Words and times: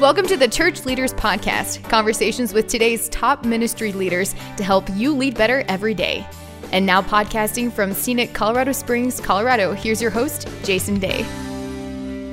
Welcome 0.00 0.28
to 0.28 0.36
the 0.36 0.46
Church 0.46 0.84
Leaders 0.84 1.12
Podcast, 1.12 1.82
conversations 1.90 2.54
with 2.54 2.68
today's 2.68 3.08
top 3.08 3.44
ministry 3.44 3.92
leaders 3.92 4.32
to 4.56 4.62
help 4.62 4.88
you 4.90 5.12
lead 5.12 5.36
better 5.36 5.64
every 5.66 5.92
day. 5.92 6.24
And 6.70 6.86
now, 6.86 7.02
podcasting 7.02 7.72
from 7.72 7.92
scenic 7.92 8.32
Colorado 8.32 8.70
Springs, 8.70 9.18
Colorado, 9.20 9.72
here's 9.72 10.00
your 10.00 10.12
host, 10.12 10.46
Jason 10.62 11.00
Day. 11.00 11.22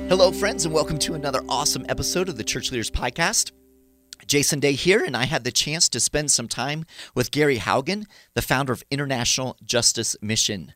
Hello, 0.08 0.30
friends, 0.30 0.64
and 0.64 0.72
welcome 0.72 0.96
to 0.98 1.14
another 1.14 1.40
awesome 1.48 1.84
episode 1.88 2.28
of 2.28 2.36
the 2.36 2.44
Church 2.44 2.70
Leaders 2.70 2.88
Podcast. 2.88 3.50
Jason 4.28 4.60
Day 4.60 4.74
here, 4.74 5.02
and 5.02 5.16
I 5.16 5.24
had 5.24 5.42
the 5.42 5.50
chance 5.50 5.88
to 5.88 5.98
spend 5.98 6.30
some 6.30 6.46
time 6.46 6.86
with 7.16 7.32
Gary 7.32 7.58
Haugen, 7.58 8.06
the 8.34 8.42
founder 8.42 8.74
of 8.74 8.84
International 8.92 9.56
Justice 9.64 10.14
Mission. 10.22 10.72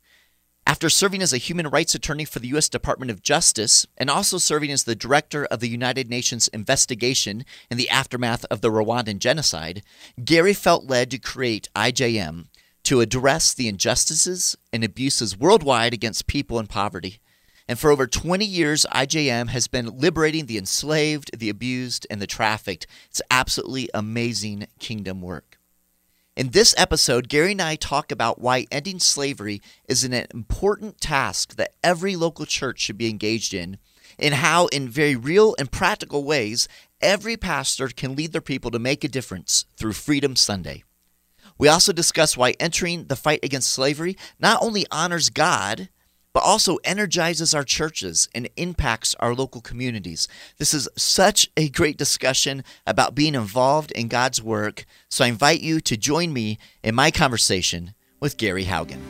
After 0.71 0.89
serving 0.89 1.21
as 1.21 1.33
a 1.33 1.37
human 1.37 1.67
rights 1.67 1.97
attorney 1.97 2.25
for 2.25 2.39
the 2.39 2.47
U.S. 2.51 2.69
Department 2.69 3.11
of 3.11 3.23
Justice 3.23 3.89
and 3.97 4.09
also 4.09 4.39
serving 4.39 4.71
as 4.71 4.85
the 4.85 4.95
director 4.95 5.45
of 5.47 5.59
the 5.59 5.69
United 5.69 6.09
Nations 6.09 6.47
investigation 6.47 7.45
in 7.73 7.77
the 7.77 7.91
aftermath 7.91 8.45
of 8.53 8.61
the 8.61 8.71
Rwandan 8.71 9.19
genocide, 9.19 9.83
Gary 10.25 10.55
felt 10.55 10.89
led 10.89 11.11
to 11.11 11.19
create 11.19 11.69
IJM 11.75 12.47
to 12.85 13.01
address 13.01 13.53
the 13.53 13.67
injustices 13.67 14.57
and 14.73 14.85
abuses 14.85 15.37
worldwide 15.37 15.93
against 15.93 16.29
people 16.29 16.61
in 16.61 16.69
poverty. 16.69 17.19
And 17.67 17.77
for 17.77 17.91
over 17.91 18.07
20 18.07 18.45
years, 18.45 18.87
IJM 18.93 19.49
has 19.49 19.67
been 19.67 19.99
liberating 19.99 20.47
the 20.47 20.57
enslaved, 20.57 21.37
the 21.37 21.51
abused, 21.51 22.07
and 22.09 22.23
the 22.23 22.29
trafficked. 22.29 22.87
It's 23.09 23.21
absolutely 23.29 23.91
amazing 23.93 24.69
kingdom 24.79 25.21
work. 25.21 25.60
In 26.37 26.51
this 26.51 26.75
episode, 26.79 27.29
Gary 27.29 27.53
and 27.53 27.61
I 27.61 27.75
talk 27.75 28.13
about 28.13 28.41
why 28.41 28.67
ending 28.71 29.01
slavery 29.01 29.61
is 29.89 30.05
an 30.05 30.13
important 30.13 31.01
task 31.01 31.57
that 31.57 31.75
every 31.83 32.15
local 32.15 32.47
church 32.47 32.81
should 32.81 32.97
be 32.97 33.11
engaged 33.11 33.53
in, 33.53 33.79
and 34.17 34.35
how, 34.35 34.67
in 34.69 34.89
very 34.89 35.17
real 35.17 35.57
and 35.59 35.73
practical 35.73 36.23
ways, 36.23 36.69
every 37.01 37.37
pastor 37.37 37.89
can 37.89 38.15
lead 38.15 38.31
their 38.31 38.41
people 38.41 38.71
to 38.71 38.79
make 38.79 39.03
a 39.03 39.09
difference 39.09 39.65
through 39.77 39.93
Freedom 39.93 40.37
Sunday. 40.37 40.85
We 41.59 41.67
also 41.67 41.93
discuss 41.93 42.37
why 42.37 42.55
entering 42.61 43.07
the 43.07 43.17
fight 43.17 43.41
against 43.43 43.71
slavery 43.71 44.17
not 44.39 44.63
only 44.63 44.87
honors 44.93 45.31
God, 45.31 45.89
but 46.33 46.43
also 46.43 46.79
energizes 46.85 47.55
our 47.55 47.65
churches 47.65 48.29
and 48.35 48.49
impacts 48.57 49.15
our 49.21 49.35
local 49.35 49.61
communities. 49.61 50.29
This 50.59 50.73
is 50.73 50.89
such 50.97 51.51
a 51.57 51.69
great 51.69 51.97
discussion 51.97 52.63
about 52.87 53.15
being 53.15 53.35
involved 53.35 53.91
in 53.93 54.09
God's 54.09 54.43
work, 54.43 54.85
so 55.09 55.25
I 55.25 55.29
invite 55.29 55.61
you 55.61 55.81
to 55.81 55.97
join 55.97 56.33
me 56.33 56.59
in 56.83 56.95
my 56.95 57.11
conversation 57.11 57.95
with 58.21 58.37
Gary 58.37 58.65
Haugen. 58.65 59.01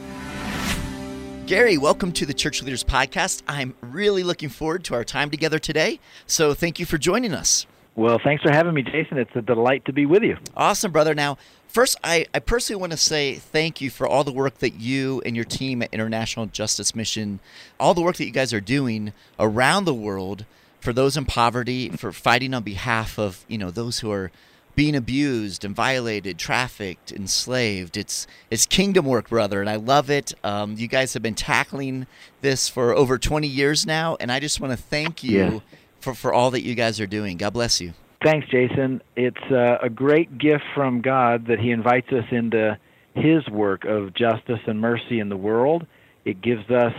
Gary, 1.47 1.77
welcome 1.77 2.13
to 2.13 2.25
the 2.25 2.33
Church 2.33 2.63
Leaders 2.63 2.85
Podcast. 2.85 3.43
I'm 3.49 3.75
really 3.81 4.23
looking 4.23 4.49
forward 4.49 4.85
to 4.85 4.95
our 4.95 5.05
time 5.05 5.31
together 5.31 5.59
today, 5.59 5.99
so 6.27 6.55
thank 6.55 6.79
you 6.79 6.87
for 6.87 6.97
joining 6.97 7.35
us. 7.35 7.67
Well, 8.01 8.19
thanks 8.25 8.43
for 8.43 8.51
having 8.51 8.73
me, 8.73 8.81
Jason. 8.81 9.19
It's 9.19 9.37
a 9.37 9.43
delight 9.43 9.85
to 9.85 9.93
be 9.93 10.07
with 10.07 10.23
you. 10.23 10.39
Awesome, 10.57 10.91
brother. 10.91 11.15
Now, 11.15 11.37
First, 11.69 11.99
I, 12.03 12.27
I 12.35 12.41
personally 12.41 12.81
want 12.81 12.91
to 12.91 12.97
say 12.97 13.37
thank 13.37 13.81
you 13.81 13.91
for 13.91 14.05
all 14.05 14.25
the 14.25 14.33
work 14.33 14.59
that 14.59 14.81
you 14.81 15.23
and 15.25 15.37
your 15.37 15.45
team 15.45 15.83
at 15.83 15.95
International 15.95 16.47
Justice 16.47 16.97
Mission, 16.97 17.39
all 17.79 17.95
the 17.95 18.01
work 18.01 18.17
that 18.17 18.25
you 18.25 18.33
guys 18.33 18.53
are 18.53 18.61
doing 18.61 19.13
around 19.39 19.85
the 19.85 19.95
world 19.95 20.47
for 20.81 20.93
those 20.93 21.17
in 21.17 21.27
poverty, 21.27 21.91
for 21.91 22.11
fighting 22.11 22.55
on 22.55 22.65
behalf 22.65 23.21
of 23.21 23.45
you 23.47 23.57
know 23.57 23.71
those 23.71 24.01
who 24.01 24.11
are 24.11 24.33
being 24.75 24.97
abused 24.97 25.65
and 25.65 25.77
violated, 25.77 26.39
trafficked, 26.39 27.13
enslaved. 27.13 27.97
It's 27.97 28.27
it's 28.51 28.67
kingdom 28.67 29.05
work, 29.05 29.29
brother, 29.29 29.61
and 29.61 29.71
I 29.71 29.77
love 29.77 30.11
it. 30.11 30.33
Um, 30.43 30.75
you 30.77 30.89
guys 30.89 31.13
have 31.13 31.23
been 31.23 31.37
tackling 31.37 32.09
this 32.41 32.69
for 32.69 32.97
over 32.97 33.17
20 33.17 33.47
years 33.47 33.87
now, 33.87 34.17
and 34.19 34.33
I 34.33 34.41
just 34.41 34.59
want 34.59 34.73
to 34.73 34.77
thank 34.77 35.23
you 35.23 35.39
yeah. 35.39 35.61
For, 36.01 36.15
for 36.15 36.33
all 36.33 36.51
that 36.53 36.63
you 36.63 36.75
guys 36.75 37.01
are 37.01 37.07
doing. 37.07 37.37
God 37.37 37.53
bless 37.53 37.81
you. 37.81 37.93
Thanks, 38.23 38.47
Jason. 38.49 39.03
It's 39.17 39.51
uh, 39.51 39.79
a 39.83 39.89
great 39.89 40.37
gift 40.37 40.65
from 40.75 41.01
God 41.01 41.47
that 41.47 41.59
He 41.59 41.71
invites 41.71 42.13
us 42.13 42.27
into 42.31 42.79
His 43.15 43.49
work 43.49 43.85
of 43.87 44.13
justice 44.13 44.61
and 44.67 44.81
mercy 44.81 45.21
in 45.21 45.31
the 45.31 45.37
world. 45.37 45.87
It 46.27 46.43
gives 46.43 46.69
us, 46.71 46.93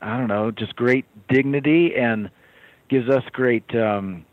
I 0.00 0.16
don't 0.16 0.28
know, 0.28 0.50
just 0.50 0.74
great 0.74 1.04
dignity 1.28 1.94
and 1.94 2.30
gives 2.88 3.10
us 3.10 3.22
great, 3.32 3.74
um, 3.74 4.24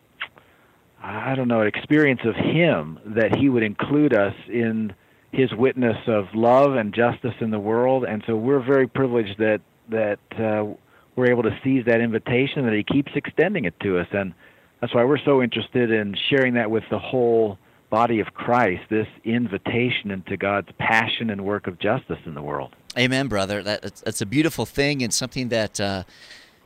I 1.04 1.36
don't 1.36 1.50
know, 1.50 1.62
experience 1.62 2.22
of 2.24 2.36
Him 2.36 3.00
that 3.06 3.36
He 3.36 3.50
would 3.50 3.64
include 3.64 4.14
us 4.14 4.36
in 4.48 4.94
His 5.34 5.54
witness 5.54 5.98
of 6.08 6.28
love 6.34 6.76
and 6.76 6.94
justice 6.94 7.36
in 7.42 7.52
the 7.52 7.60
world. 7.60 8.06
And 8.06 8.24
so 8.26 8.38
we're 8.38 8.64
very 8.64 8.88
privileged 8.88 9.40
that 9.40 9.60
that 9.90 10.20
uh, 10.38 10.74
we're 11.20 11.32
able 11.32 11.44
to 11.44 11.60
seize 11.64 11.86
that 11.86 12.02
invitation 12.02 12.66
that 12.66 12.74
He 12.74 12.84
keeps 12.84 13.12
extending 13.16 13.66
it 13.66 13.80
to 13.82 14.00
us 14.00 14.08
and 14.12 14.34
that's 14.82 14.94
why 14.94 15.04
we're 15.04 15.20
so 15.20 15.42
interested 15.42 15.92
in 15.92 16.16
sharing 16.30 16.54
that 16.54 16.72
with 16.72 16.84
the 16.90 17.00
whole 17.00 17.58
body 17.90 18.20
of 18.20 18.34
Christ, 18.34 18.84
this 18.90 19.08
invitation 19.24 20.12
into 20.12 20.38
God's 20.38 20.70
passion 20.78 21.30
and 21.30 21.44
work 21.44 21.68
of 21.68 21.80
justice 21.80 22.20
in 22.26 22.34
the 22.34 22.42
world. 22.42 22.76
Amen, 22.98 23.28
brother. 23.28 23.62
That, 23.62 23.82
that's, 23.82 24.22
a 24.22 24.26
beautiful 24.26 24.66
thing 24.66 25.04
and 25.04 25.14
something 25.14 25.50
that 25.50 25.80
uh, 25.80 26.04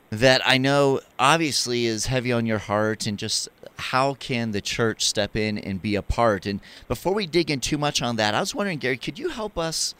that 0.09 0.41
I 0.46 0.58
know 0.58 1.02
obviously 1.18 1.85
is 1.85 2.06
heavy 2.06 2.31
on 2.31 2.46
your 2.46 2.59
heart 2.59 3.08
and 3.08 3.18
just 3.18 3.50
how 3.78 4.14
can 4.14 4.52
the 4.52 4.62
church 4.62 5.06
step 5.06 5.35
in 5.35 5.58
and 5.58 5.81
be 5.81 5.96
a 5.96 6.02
part. 6.02 6.46
And 6.46 6.59
before 6.88 7.14
we 7.14 7.25
dig 7.25 7.50
in 7.50 7.59
too 7.59 7.78
much 7.78 8.02
on 8.02 8.18
that, 8.18 8.35
I 8.35 8.40
was 8.40 8.53
wondering, 8.53 8.78
Gary, 8.78 8.97
could 8.97 9.18
you 9.18 9.30
help 9.30 9.58
us 9.58 9.96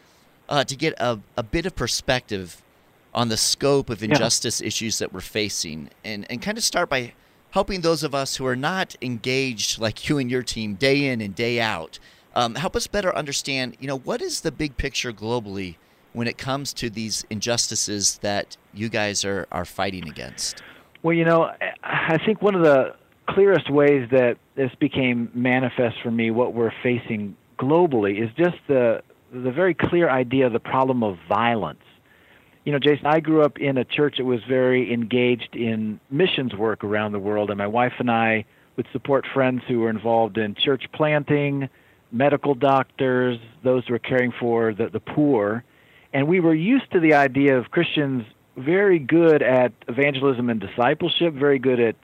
uh, 0.48 0.62
to 0.64 0.76
get 0.76 0.94
a, 0.98 1.18
a 1.36 1.42
bit 1.42 1.66
of 1.66 1.74
perspective 1.74 2.62
on 3.14 3.28
the 3.28 3.36
scope 3.36 3.90
of 3.90 4.02
injustice 4.02 4.60
yeah. 4.60 4.66
issues 4.66 4.98
that 4.98 5.12
we're 5.12 5.20
facing 5.20 5.90
and, 6.04 6.26
and 6.30 6.42
kind 6.42 6.58
of 6.58 6.64
start 6.64 6.88
by 6.88 7.12
helping 7.50 7.82
those 7.82 8.02
of 8.02 8.14
us 8.14 8.36
who 8.36 8.46
are 8.46 8.56
not 8.56 8.96
engaged 9.00 9.78
like 9.78 10.08
you 10.08 10.18
and 10.18 10.30
your 10.30 10.42
team 10.42 10.74
day 10.74 11.06
in 11.06 11.20
and 11.20 11.34
day 11.34 11.60
out. 11.60 11.98
Um, 12.34 12.56
help 12.56 12.74
us 12.74 12.88
better 12.88 13.14
understand, 13.14 13.76
you 13.78 13.86
know, 13.86 13.98
what 13.98 14.20
is 14.20 14.40
the 14.40 14.50
big 14.50 14.76
picture 14.76 15.12
globally 15.12 15.76
when 16.12 16.26
it 16.26 16.36
comes 16.36 16.72
to 16.74 16.90
these 16.90 17.24
injustices 17.30 18.18
that 18.18 18.56
you 18.72 18.88
guys 18.88 19.24
are, 19.24 19.46
are 19.52 19.64
fighting 19.64 20.08
against? 20.08 20.62
Well, 21.04 21.14
you 21.14 21.24
know, 21.24 21.52
I 21.84 22.18
think 22.18 22.42
one 22.42 22.56
of 22.56 22.62
the 22.62 22.96
clearest 23.28 23.70
ways 23.70 24.08
that 24.10 24.38
this 24.56 24.72
became 24.80 25.30
manifest 25.32 25.96
for 26.02 26.10
me, 26.10 26.30
what 26.30 26.54
we're 26.54 26.72
facing 26.82 27.36
globally, 27.58 28.22
is 28.22 28.30
just 28.36 28.56
the 28.66 29.02
the 29.32 29.50
very 29.50 29.74
clear 29.74 30.08
idea 30.08 30.46
of 30.46 30.52
the 30.52 30.60
problem 30.60 31.02
of 31.02 31.18
violence 31.28 31.82
you 32.64 32.72
know, 32.72 32.78
Jason, 32.78 33.06
I 33.06 33.20
grew 33.20 33.42
up 33.42 33.58
in 33.58 33.76
a 33.76 33.84
church 33.84 34.16
that 34.16 34.24
was 34.24 34.40
very 34.48 34.92
engaged 34.92 35.54
in 35.54 36.00
missions 36.10 36.54
work 36.54 36.82
around 36.82 37.12
the 37.12 37.18
world, 37.18 37.50
and 37.50 37.58
my 37.58 37.66
wife 37.66 37.92
and 37.98 38.10
I 38.10 38.46
would 38.76 38.86
support 38.92 39.26
friends 39.32 39.62
who 39.68 39.80
were 39.80 39.90
involved 39.90 40.38
in 40.38 40.54
church 40.54 40.84
planting, 40.92 41.68
medical 42.10 42.54
doctors, 42.54 43.38
those 43.62 43.86
who 43.86 43.92
were 43.92 43.98
caring 43.98 44.32
for 44.40 44.72
the, 44.72 44.88
the 44.88 45.00
poor. 45.00 45.62
And 46.12 46.26
we 46.26 46.40
were 46.40 46.54
used 46.54 46.90
to 46.92 47.00
the 47.00 47.14
idea 47.14 47.58
of 47.58 47.70
Christians 47.70 48.24
very 48.56 48.98
good 48.98 49.42
at 49.42 49.72
evangelism 49.88 50.48
and 50.48 50.60
discipleship, 50.60 51.34
very 51.34 51.58
good 51.58 51.80
at, 51.80 51.96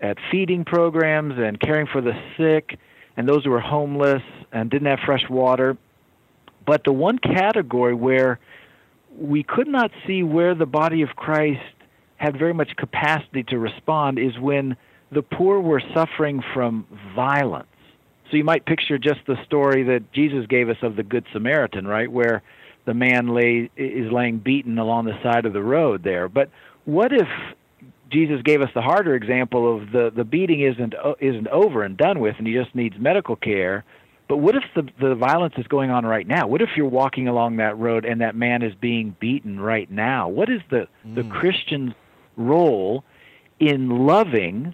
at 0.00 0.16
feeding 0.30 0.64
programs 0.64 1.34
and 1.36 1.60
caring 1.60 1.86
for 1.86 2.00
the 2.00 2.14
sick 2.38 2.78
and 3.16 3.28
those 3.28 3.44
who 3.44 3.50
were 3.50 3.60
homeless 3.60 4.22
and 4.52 4.70
didn't 4.70 4.86
have 4.86 5.00
fresh 5.04 5.28
water. 5.28 5.76
But 6.64 6.84
the 6.84 6.92
one 6.92 7.18
category 7.18 7.94
where 7.94 8.38
we 9.20 9.42
could 9.42 9.68
not 9.68 9.90
see 10.06 10.22
where 10.22 10.54
the 10.54 10.66
body 10.66 11.02
of 11.02 11.10
Christ 11.10 11.60
had 12.16 12.38
very 12.38 12.54
much 12.54 12.70
capacity 12.76 13.42
to 13.44 13.58
respond 13.58 14.18
is 14.18 14.38
when 14.38 14.76
the 15.12 15.22
poor 15.22 15.60
were 15.60 15.82
suffering 15.94 16.42
from 16.54 16.86
violence. 17.14 17.66
So 18.30 18.36
you 18.36 18.44
might 18.44 18.64
picture 18.64 18.96
just 18.96 19.20
the 19.26 19.36
story 19.44 19.82
that 19.84 20.12
Jesus 20.12 20.46
gave 20.46 20.68
us 20.68 20.76
of 20.82 20.96
the 20.96 21.02
Good 21.02 21.26
Samaritan, 21.32 21.86
right, 21.86 22.10
where 22.10 22.42
the 22.86 22.94
man 22.94 23.28
lay 23.28 23.70
is 23.76 24.10
laying 24.12 24.38
beaten 24.38 24.78
along 24.78 25.04
the 25.04 25.20
side 25.22 25.44
of 25.46 25.52
the 25.52 25.62
road 25.62 26.02
there. 26.02 26.28
But 26.28 26.50
what 26.84 27.12
if 27.12 27.28
Jesus 28.10 28.40
gave 28.42 28.62
us 28.62 28.70
the 28.74 28.82
harder 28.82 29.14
example 29.14 29.76
of 29.76 29.90
the 29.90 30.12
the 30.14 30.24
beating 30.24 30.60
isn't 30.60 30.94
uh, 30.94 31.14
isn't 31.20 31.48
over 31.48 31.82
and 31.82 31.96
done 31.96 32.20
with, 32.20 32.36
and 32.38 32.46
he 32.46 32.54
just 32.54 32.74
needs 32.74 32.96
medical 32.98 33.36
care, 33.36 33.84
but 34.30 34.36
what 34.36 34.54
if 34.54 34.62
the 34.76 34.88
the 35.00 35.16
violence 35.16 35.54
is 35.58 35.66
going 35.66 35.90
on 35.90 36.06
right 36.06 36.24
now? 36.24 36.46
What 36.46 36.62
if 36.62 36.68
you're 36.76 36.86
walking 36.86 37.26
along 37.26 37.56
that 37.56 37.76
road 37.76 38.04
and 38.04 38.20
that 38.20 38.36
man 38.36 38.62
is 38.62 38.72
being 38.76 39.16
beaten 39.18 39.58
right 39.58 39.90
now? 39.90 40.28
What 40.28 40.48
is 40.48 40.60
the 40.70 40.86
mm. 41.04 41.16
the 41.16 41.24
Christian's 41.24 41.94
role 42.36 43.02
in 43.58 44.06
loving 44.06 44.72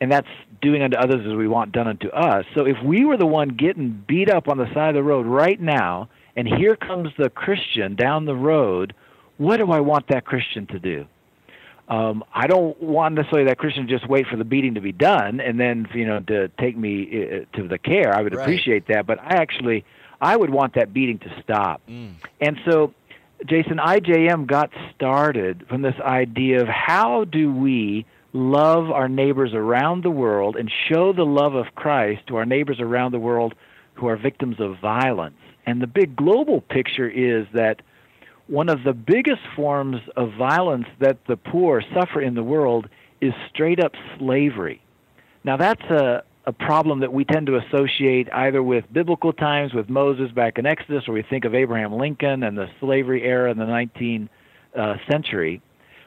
and 0.00 0.10
that's 0.10 0.28
doing 0.60 0.82
unto 0.82 0.96
others 0.96 1.26
as 1.26 1.34
we 1.34 1.48
want 1.48 1.72
done 1.72 1.88
unto 1.88 2.08
us. 2.10 2.44
So 2.54 2.64
if 2.64 2.76
we 2.84 3.04
were 3.04 3.16
the 3.16 3.26
one 3.26 3.50
getting 3.50 4.04
beat 4.06 4.30
up 4.30 4.46
on 4.48 4.56
the 4.56 4.72
side 4.72 4.90
of 4.90 4.94
the 4.94 5.02
road 5.02 5.26
right 5.26 5.60
now, 5.60 6.08
and 6.36 6.46
here 6.46 6.76
comes 6.76 7.10
the 7.18 7.28
Christian 7.28 7.96
down 7.96 8.24
the 8.24 8.34
road, 8.34 8.94
what 9.36 9.58
do 9.58 9.70
I 9.70 9.80
want 9.80 10.06
that 10.08 10.24
Christian 10.24 10.66
to 10.68 10.78
do? 10.78 11.06
Um, 11.92 12.24
I 12.32 12.46
don't 12.46 12.80
want 12.82 13.16
necessarily 13.16 13.48
that 13.48 13.58
Christian 13.58 13.86
just 13.86 14.08
wait 14.08 14.26
for 14.26 14.36
the 14.36 14.44
beating 14.44 14.74
to 14.76 14.80
be 14.80 14.92
done 14.92 15.40
and 15.40 15.60
then 15.60 15.86
you 15.92 16.06
know 16.06 16.20
to 16.20 16.48
take 16.58 16.74
me 16.74 17.02
uh, 17.04 17.56
to 17.56 17.68
the 17.68 17.76
care. 17.76 18.14
I 18.16 18.22
would 18.22 18.34
right. 18.34 18.42
appreciate 18.42 18.86
that, 18.88 19.06
but 19.06 19.20
I 19.20 19.34
actually 19.34 19.84
I 20.18 20.34
would 20.34 20.48
want 20.48 20.76
that 20.76 20.94
beating 20.94 21.18
to 21.18 21.42
stop. 21.42 21.82
Mm. 21.86 22.14
And 22.40 22.56
so, 22.64 22.94
Jason, 23.44 23.76
IJM 23.76 24.46
got 24.46 24.70
started 24.94 25.66
from 25.68 25.82
this 25.82 25.96
idea 26.00 26.62
of 26.62 26.68
how 26.68 27.24
do 27.24 27.52
we 27.52 28.06
love 28.32 28.90
our 28.90 29.08
neighbors 29.08 29.52
around 29.52 30.02
the 30.02 30.10
world 30.10 30.56
and 30.56 30.72
show 30.88 31.12
the 31.12 31.26
love 31.26 31.54
of 31.54 31.74
Christ 31.74 32.26
to 32.28 32.36
our 32.36 32.46
neighbors 32.46 32.80
around 32.80 33.12
the 33.12 33.18
world 33.18 33.54
who 33.94 34.06
are 34.06 34.16
victims 34.16 34.56
of 34.60 34.78
violence. 34.80 35.36
And 35.66 35.82
the 35.82 35.86
big 35.86 36.16
global 36.16 36.62
picture 36.62 37.08
is 37.08 37.46
that 37.52 37.82
one 38.46 38.68
of 38.68 38.82
the 38.84 38.92
biggest 38.92 39.42
forms 39.54 39.98
of 40.16 40.32
violence 40.38 40.86
that 41.00 41.18
the 41.26 41.36
poor 41.36 41.82
suffer 41.94 42.20
in 42.20 42.34
the 42.34 42.42
world 42.42 42.88
is 43.20 43.32
straight 43.52 43.80
up 43.80 43.92
slavery. 44.18 44.82
Now, 45.44 45.56
that's 45.56 45.82
a, 45.82 46.22
a 46.46 46.52
problem 46.52 47.00
that 47.00 47.12
we 47.12 47.24
tend 47.24 47.46
to 47.46 47.56
associate 47.56 48.28
either 48.32 48.62
with 48.62 48.84
biblical 48.92 49.32
times, 49.32 49.72
with 49.72 49.88
Moses 49.88 50.30
back 50.32 50.58
in 50.58 50.66
Exodus, 50.66 51.04
or 51.08 51.12
we 51.12 51.22
think 51.22 51.44
of 51.44 51.54
Abraham 51.54 51.94
Lincoln 51.94 52.42
and 52.42 52.56
the 52.58 52.68
slavery 52.80 53.22
era 53.22 53.50
in 53.50 53.58
the 53.58 53.64
19th 53.64 54.28
uh, 54.76 54.96
century. 55.10 55.60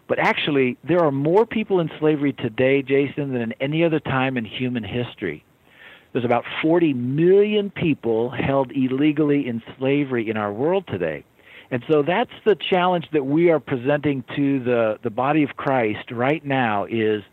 But 0.07 0.19
actually, 0.19 0.77
there 0.83 1.03
are 1.03 1.11
more 1.11 1.45
people 1.45 1.79
in 1.79 1.89
slavery 1.99 2.33
today, 2.33 2.81
Jason, 2.81 3.33
than 3.33 3.41
in 3.41 3.53
any 3.59 3.83
other 3.83 3.99
time 3.99 4.37
in 4.37 4.45
human 4.45 4.83
history. 4.83 5.43
There's 6.13 6.25
about 6.25 6.45
40 6.61 6.93
million 6.93 7.71
people 7.71 8.29
held 8.29 8.71
illegally 8.71 9.47
in 9.47 9.61
slavery 9.77 10.29
in 10.29 10.37
our 10.37 10.53
world 10.53 10.85
today. 10.87 11.25
And 11.71 11.83
so 11.89 12.03
that's 12.03 12.31
the 12.45 12.55
challenge 12.55 13.07
that 13.11 13.25
we 13.25 13.49
are 13.49 13.59
presenting 13.59 14.23
to 14.35 14.59
the, 14.63 14.99
the 15.03 15.09
body 15.09 15.43
of 15.43 15.55
Christ 15.55 16.11
right 16.11 16.43
now 16.45 16.85
is 16.85 17.23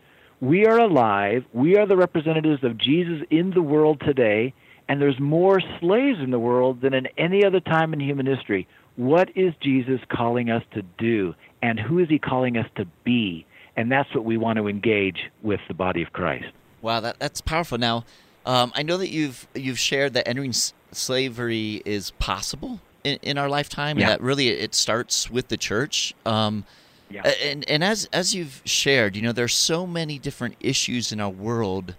we 0.41 0.65
are 0.65 0.77
alive, 0.77 1.45
we 1.53 1.77
are 1.77 1.85
the 1.85 1.95
representatives 1.95 2.63
of 2.63 2.77
Jesus 2.77 3.25
in 3.29 3.51
the 3.51 3.61
world 3.61 4.01
today, 4.01 4.53
and 4.89 5.01
there's 5.01 5.19
more 5.19 5.61
slaves 5.79 6.19
in 6.19 6.31
the 6.31 6.39
world 6.39 6.81
than 6.81 6.93
in 6.93 7.07
any 7.17 7.45
other 7.45 7.59
time 7.59 7.93
in 7.93 7.99
human 7.99 8.25
history. 8.25 8.67
What 8.95 9.29
is 9.35 9.53
Jesus 9.61 10.01
calling 10.09 10.49
us 10.49 10.63
to 10.73 10.81
do? 10.97 11.33
And 11.61 11.79
who 11.79 11.99
is 11.99 12.09
he 12.09 12.19
calling 12.19 12.57
us 12.57 12.67
to 12.75 12.85
be? 13.03 13.45
And 13.75 13.91
that's 13.91 14.13
what 14.13 14.25
we 14.25 14.37
want 14.37 14.57
to 14.57 14.67
engage 14.67 15.31
with 15.41 15.61
the 15.67 15.73
body 15.73 16.01
of 16.01 16.11
Christ. 16.11 16.45
Wow, 16.81 16.99
that, 16.99 17.19
that's 17.19 17.41
powerful. 17.41 17.77
Now, 17.77 18.03
um, 18.45 18.71
I 18.75 18.83
know 18.83 18.97
that 18.97 19.09
you've 19.09 19.47
you've 19.55 19.79
shared 19.79 20.13
that 20.13 20.27
entering 20.27 20.49
s- 20.49 20.73
slavery 20.91 21.81
is 21.85 22.11
possible 22.11 22.81
in, 23.03 23.17
in 23.21 23.37
our 23.37 23.49
lifetime, 23.49 23.97
Yeah. 23.97 24.05
and 24.05 24.11
that 24.13 24.21
really 24.21 24.49
it 24.49 24.73
starts 24.75 25.29
with 25.29 25.47
the 25.49 25.57
church. 25.57 26.13
Um, 26.25 26.65
Yeah. 27.09 27.27
And 27.43 27.69
and 27.69 27.83
as 27.83 28.09
as 28.11 28.33
you've 28.33 28.61
shared, 28.65 29.15
you 29.15 29.21
know, 29.21 29.31
there's 29.33 29.53
so 29.55 29.85
many 29.85 30.17
different 30.17 30.55
issues 30.59 31.11
in 31.11 31.19
our 31.19 31.29
world 31.29 31.95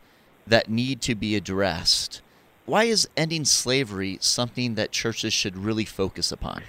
that 0.47 0.69
need 0.69 1.01
to 1.03 1.15
be 1.15 1.37
addressed. 1.37 2.21
Why 2.67 2.85
is 2.85 3.09
ending 3.17 3.45
slavery 3.45 4.19
something 4.21 4.75
that 4.75 4.91
churches 4.91 5.33
should 5.33 5.57
really 5.57 5.85
focus 5.85 6.33
upon? 6.33 6.63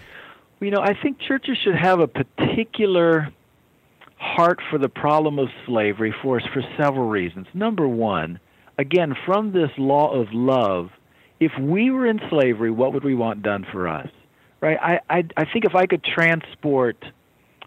You 0.60 0.70
know, 0.72 0.81
I 0.81 0.94
think 1.02 1.20
churches 1.20 1.58
should 1.64 1.76
have 1.76 2.00
a 2.00 2.08
particular 2.08 3.30
heart 4.18 4.60
for 4.70 4.78
the 4.78 4.90
problem 4.90 5.40
of 5.40 5.50
slavery 5.66 6.14
for 6.22 6.40
for 6.54 6.62
several 6.78 7.08
reasons. 7.10 7.48
Number 7.54 7.88
one, 7.88 8.40
again, 8.78 9.16
from 9.26 9.52
this 9.54 9.72
law 9.78 10.12
of 10.14 10.28
love, 10.34 10.92
if 11.40 11.52
we 11.60 11.90
were 11.92 12.06
in 12.08 12.20
slavery, 12.30 12.72
what 12.72 12.94
would 12.94 13.04
we 13.04 13.16
want 13.16 13.42
done 13.42 13.66
for 13.72 13.88
us? 13.88 14.10
Right? 14.62 14.78
I 14.81 15.00
I, 15.10 15.24
I 15.38 15.46
think 15.52 15.66
if 15.66 15.75
I 15.75 15.86
could 15.86 16.04
transport 16.04 17.04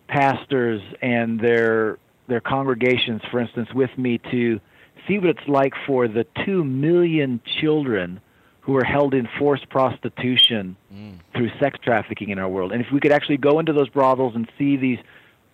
pastors 0.09 0.83
and 1.03 1.41
their 1.41 1.99
their 2.29 2.41
congregations, 2.41 3.23
for 3.31 3.41
instance, 3.41 3.69
with 3.75 3.91
me 3.97 4.19
to 4.31 4.61
see 5.07 5.19
what 5.19 5.31
it's 5.31 5.49
like 5.49 5.73
for 5.87 6.09
the 6.09 6.27
two 6.45 6.65
million 6.65 7.41
children 7.61 8.21
who 8.61 8.77
are 8.77 8.85
held 8.85 9.15
in 9.15 9.27
forced 9.39 9.69
prostitution 9.71 10.77
mm. 10.93 11.19
through 11.35 11.51
sex 11.59 11.79
trafficking 11.83 12.29
in 12.29 12.39
our 12.39 12.49
world. 12.49 12.71
And 12.71 12.85
if 12.85 12.93
we 12.93 13.01
could 13.01 13.13
actually 13.13 13.39
go 13.39 13.59
into 13.59 13.73
those 13.73 13.89
brothels 13.89 14.35
and 14.35 14.47
see 14.59 14.77
these 14.77 14.99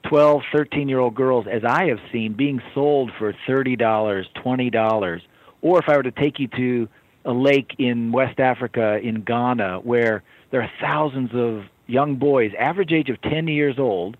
12, 0.08 0.42
13 0.52 0.88
year 0.88 0.98
old 0.98 1.14
girls, 1.14 1.46
as 1.46 1.62
I 1.64 1.86
have 1.86 2.00
seen, 2.10 2.32
being 2.32 2.60
sold 2.75 3.12
for 3.16 3.32
$30, 3.48 3.76
$20, 3.78 5.20
or 5.62 5.78
if 5.78 5.88
I 5.88 5.96
were 5.96 6.02
to 6.02 6.10
take 6.10 6.40
you 6.40 6.48
to 6.48 6.88
a 7.24 7.32
lake 7.32 7.74
in 7.78 8.12
West 8.12 8.38
Africa, 8.38 8.98
in 9.02 9.22
Ghana, 9.22 9.80
where 9.80 10.22
there 10.50 10.62
are 10.62 10.70
thousands 10.80 11.30
of 11.34 11.64
young 11.86 12.16
boys, 12.16 12.52
average 12.58 12.92
age 12.92 13.08
of 13.08 13.20
10 13.22 13.48
years 13.48 13.78
old, 13.78 14.16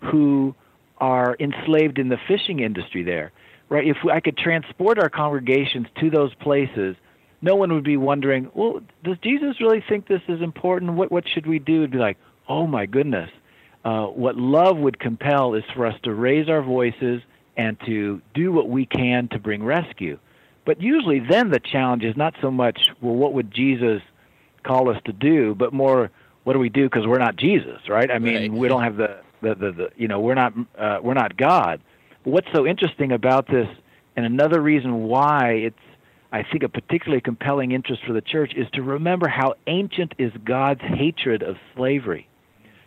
who 0.00 0.54
are 0.98 1.36
enslaved 1.38 1.98
in 1.98 2.08
the 2.08 2.18
fishing 2.26 2.60
industry 2.60 3.02
there. 3.02 3.32
Right? 3.68 3.86
If 3.86 3.98
I 4.10 4.20
could 4.20 4.36
transport 4.38 4.98
our 4.98 5.10
congregations 5.10 5.86
to 6.00 6.10
those 6.10 6.34
places, 6.34 6.96
no 7.42 7.54
one 7.54 7.72
would 7.74 7.84
be 7.84 7.96
wondering, 7.96 8.50
well, 8.54 8.80
does 9.04 9.18
Jesus 9.18 9.60
really 9.60 9.84
think 9.86 10.08
this 10.08 10.22
is 10.26 10.40
important? 10.40 10.94
What 10.94 11.12
what 11.12 11.24
should 11.28 11.46
we 11.46 11.58
do? 11.58 11.78
It'd 11.78 11.90
be 11.90 11.98
like, 11.98 12.16
oh 12.48 12.66
my 12.66 12.86
goodness. 12.86 13.30
Uh, 13.84 14.06
what 14.06 14.36
love 14.36 14.76
would 14.76 14.98
compel 14.98 15.54
is 15.54 15.64
for 15.74 15.86
us 15.86 15.94
to 16.02 16.12
raise 16.12 16.48
our 16.48 16.62
voices 16.62 17.22
and 17.56 17.78
to 17.86 18.20
do 18.34 18.52
what 18.52 18.68
we 18.68 18.86
can 18.86 19.28
to 19.28 19.38
bring 19.38 19.62
rescue. 19.62 20.18
But 20.68 20.82
usually, 20.82 21.18
then 21.18 21.48
the 21.48 21.60
challenge 21.60 22.04
is 22.04 22.14
not 22.14 22.34
so 22.42 22.50
much, 22.50 22.90
well, 23.00 23.14
what 23.14 23.32
would 23.32 23.50
Jesus 23.50 24.02
call 24.64 24.90
us 24.90 25.00
to 25.06 25.14
do, 25.14 25.54
but 25.54 25.72
more, 25.72 26.10
what 26.44 26.52
do 26.52 26.58
we 26.58 26.68
do 26.68 26.84
because 26.84 27.06
we're 27.06 27.16
not 27.16 27.36
Jesus, 27.36 27.88
right? 27.88 28.10
I 28.10 28.18
mean, 28.18 28.34
Right. 28.34 28.52
we 28.52 28.68
don't 28.68 28.82
have 28.82 28.98
the, 28.98 29.16
the, 29.40 29.54
the, 29.54 29.72
the 29.72 29.90
you 29.96 30.08
know, 30.08 30.20
we're 30.20 30.34
not 30.34 30.52
uh, 30.76 30.98
we're 31.02 31.14
not 31.14 31.38
God. 31.38 31.80
But 32.22 32.32
what's 32.32 32.48
so 32.52 32.66
interesting 32.66 33.12
about 33.12 33.46
this, 33.46 33.66
and 34.14 34.26
another 34.26 34.60
reason 34.60 35.04
why 35.04 35.52
it's 35.52 35.86
I 36.32 36.42
think 36.42 36.62
a 36.64 36.68
particularly 36.68 37.22
compelling 37.22 37.72
interest 37.72 38.02
for 38.06 38.12
the 38.12 38.20
church 38.20 38.52
is 38.54 38.66
to 38.74 38.82
remember 38.82 39.26
how 39.26 39.54
ancient 39.68 40.12
is 40.18 40.32
God's 40.44 40.82
hatred 40.82 41.42
of 41.42 41.56
slavery. 41.76 42.28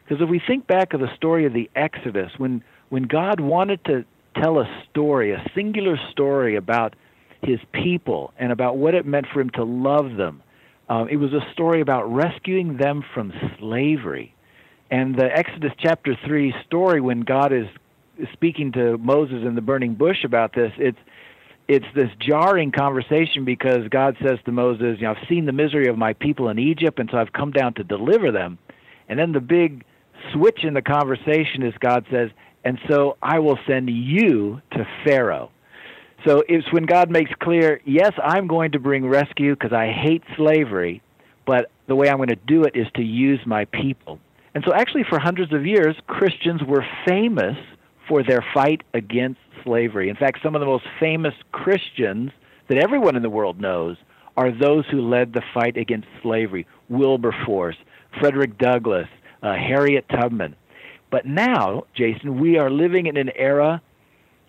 Because 0.04 0.22
if 0.22 0.30
we 0.30 0.40
think 0.40 0.68
back 0.68 0.94
of 0.94 1.00
the 1.00 1.10
story 1.16 1.48
of 1.48 1.54
the 1.54 1.68
Exodus, 1.76 2.32
when 2.38 2.64
when 2.90 3.08
God 3.08 3.40
wanted 3.40 3.84
to 3.86 4.06
tell 4.36 4.60
a 4.60 4.70
story, 4.92 5.32
a 5.32 5.44
singular 5.56 5.98
story 6.12 6.56
about 6.56 6.94
his 7.42 7.60
people 7.72 8.34
and 8.38 8.52
about 8.52 8.78
what 8.78 8.94
it 8.94 9.06
meant 9.06 9.28
for 9.34 9.42
him 9.42 9.50
to 9.52 9.64
love 9.64 10.16
them, 10.18 10.42
um, 10.90 11.08
it 11.10 11.18
was 11.18 11.34
a 11.34 11.42
story 11.54 11.82
about 11.82 12.12
rescuing 12.12 12.78
them 12.78 13.04
from 13.14 13.34
slavery. 13.60 14.36
And 14.90 15.16
the 15.16 15.26
Exodus 15.26 15.72
chapter 15.80 16.18
3 16.26 16.54
story, 16.66 17.00
when 17.00 17.22
God 17.22 17.54
is 17.54 17.68
speaking 18.34 18.74
to 18.74 18.98
Moses 18.98 19.44
in 19.46 19.56
the 19.56 19.62
burning 19.62 19.96
bush 19.96 20.24
about 20.24 20.54
this, 20.54 20.72
it's 20.78 20.98
it's 21.68 21.86
this 21.96 22.10
jarring 22.20 22.72
conversation 22.72 23.46
because 23.46 23.88
God 23.90 24.18
says 24.22 24.40
to 24.44 24.52
Moses, 24.52 24.98
you 25.00 25.06
know, 25.06 25.12
I've 25.12 25.28
seen 25.30 25.46
the 25.46 25.54
misery 25.54 25.88
of 25.88 25.98
my 25.98 26.12
people 26.12 26.50
in 26.50 26.60
Egypt, 26.60 27.00
and 27.00 27.10
so 27.10 27.18
I've 27.18 27.32
come 27.32 27.52
down 27.52 27.76
to 27.76 27.84
deliver 27.86 28.30
them. 28.30 28.58
And 29.08 29.18
then 29.18 29.32
the 29.32 29.40
big 29.40 29.86
switch 30.34 30.66
in 30.66 30.74
the 30.74 30.82
conversation 30.82 31.64
is 31.64 31.74
God 31.80 32.06
says, 32.12 32.30
and 32.66 32.78
so 32.90 33.16
I 33.22 33.40
will 33.40 33.58
send 33.68 33.90
you 33.90 34.62
to 34.72 34.86
Pharaoh. 35.06 35.52
So 36.26 36.44
it's 36.48 36.72
when 36.72 36.86
God 36.86 37.10
makes 37.10 37.32
clear, 37.42 37.82
yes, 37.86 38.14
I'm 38.24 38.48
going 38.48 38.74
to 38.74 38.80
bring 38.80 39.08
rescue 39.08 39.56
because 39.56 39.74
I 39.74 39.92
hate 39.92 40.24
slavery, 40.36 41.02
but 41.46 41.72
the 41.88 41.96
way 41.96 42.10
I'm 42.10 42.18
going 42.18 42.30
to 42.30 42.36
do 42.36 42.64
it 42.64 42.76
is 42.76 42.88
to 42.96 43.02
use 43.02 43.40
my 43.46 43.66
people. 43.66 44.20
And 44.54 44.64
so, 44.68 44.74
actually, 44.74 45.04
for 45.10 45.18
hundreds 45.18 45.54
of 45.54 45.66
years, 45.66 45.96
Christians 46.08 46.62
were 46.64 46.86
famous 47.08 47.58
for 48.08 48.24
their 48.24 48.46
fight 48.54 48.84
against 48.94 49.40
slavery. 49.64 50.10
In 50.10 50.16
fact, 50.16 50.40
some 50.44 50.56
of 50.56 50.60
the 50.60 50.66
most 50.66 50.86
famous 51.00 51.34
Christians 51.52 52.32
that 52.68 52.78
everyone 52.78 53.16
in 53.16 53.24
the 53.24 53.30
world 53.30 53.60
knows 53.60 53.98
are 54.38 54.52
those 54.52 54.86
who 54.92 55.02
led 55.02 55.34
the 55.34 55.42
fight 55.54 55.78
against 55.78 56.08
slavery 56.22 56.68
Wilberforce, 56.90 57.78
Frederick 58.20 58.58
Douglass, 58.58 59.08
uh, 59.42 59.54
Harriet 59.54 60.06
Tubman. 60.10 60.56
But 61.10 61.26
now, 61.26 61.86
Jason, 61.96 62.40
we 62.40 62.58
are 62.58 62.70
living 62.70 63.08
in 63.08 63.18
an 63.18 63.32
era 63.36 63.82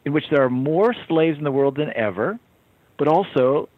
in 0.05 0.13
which 0.13 0.25
there 0.31 0.43
are 0.43 0.51
more 0.51 0.95
slaves 1.09 1.39
in 1.39 1.45
the 1.45 1.53
world 1.53 1.77
than 1.77 1.93
ever, 1.97 2.39
but 2.99 3.09
also 3.09 3.69